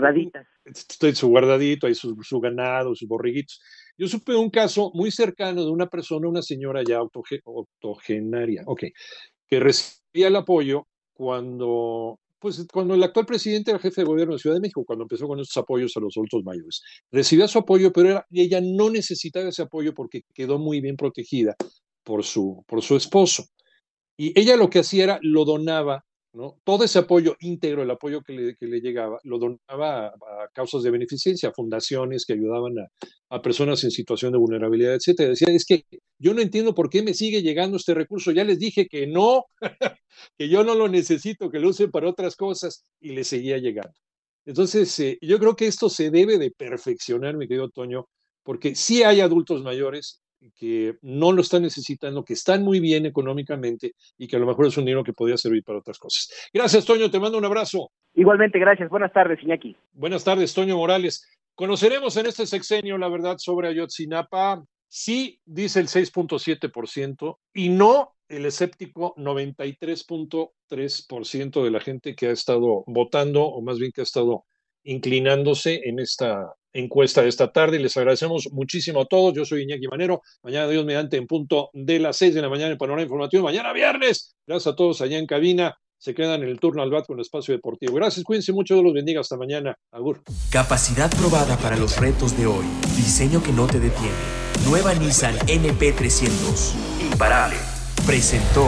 [0.64, 3.62] estoy su guardadito, hay su, ganado, sus borriguitos.
[3.98, 8.84] Yo supe un caso muy cercano de una persona, una señora ya octogenaria, ok,
[9.48, 14.40] que recibía el apoyo cuando, pues, cuando el actual presidente era jefe de gobierno de
[14.40, 16.82] Ciudad de México, cuando empezó con estos apoyos a los adultos mayores.
[17.12, 21.56] Recibía su apoyo, pero ella no necesitaba ese apoyo porque quedó muy bien protegida
[22.04, 23.44] por su, por su esposo.
[24.18, 26.06] Y ella lo que hacía era lo donaba
[26.64, 30.14] todo ese apoyo íntegro, el apoyo que le, llegaba, lo donaba a,
[30.54, 32.74] causas de beneficencia, fundaciones que ayudaban
[33.30, 35.30] a, personas en situación de vulnerabilidad, etcétera.
[35.30, 35.84] Decía, es que
[36.20, 38.32] yo no entiendo por qué me sigue llegando este recurso.
[38.32, 39.46] Ya les dije que no,
[40.38, 43.94] que yo no lo necesito, que lo usen para otras cosas, y le seguía llegando.
[44.46, 48.08] Entonces, eh, yo creo que esto se debe de perfeccionar, mi querido Toño,
[48.44, 50.22] porque sí hay adultos mayores
[50.56, 54.68] que no lo están necesitando, que están muy bien económicamente y que a lo mejor
[54.68, 56.30] es un dinero que podría servir para otras cosas.
[56.54, 57.92] Gracias, Toño, te mando un abrazo.
[58.14, 58.90] Igualmente, gracias.
[58.90, 59.76] Buenas tardes, Iñaki.
[59.94, 61.28] Buenas tardes, Toño Morales.
[61.56, 64.64] Conoceremos en este sexenio la verdad sobre Ayotzinapa.
[64.88, 72.84] Sí, dice el 6.7% y no el escéptico 93.3% de la gente que ha estado
[72.88, 74.46] votando o más bien que ha estado
[74.84, 77.80] inclinándose en esta encuesta de esta tarde.
[77.80, 79.34] Les agradecemos muchísimo a todos.
[79.34, 80.22] Yo soy Iñaki Manero.
[80.44, 83.44] Mañana Dios mediante en punto de las seis de la mañana en Panorama Informativo.
[83.44, 84.36] Mañana viernes.
[84.46, 85.76] Gracias a todos allá en cabina.
[85.98, 87.94] Se quedan en el turno al bat con el espacio deportivo.
[87.96, 89.22] Gracias, cuídense mucho, Dios los bendiga.
[89.22, 89.76] Hasta mañana.
[89.92, 90.22] Agur.
[90.52, 92.66] Capacidad probada para los retos de hoy.
[92.96, 94.14] Diseño que no te detiene.
[94.68, 96.74] Nueva Nissan NP300.
[97.12, 97.58] Imparable.
[98.06, 98.68] Presentó.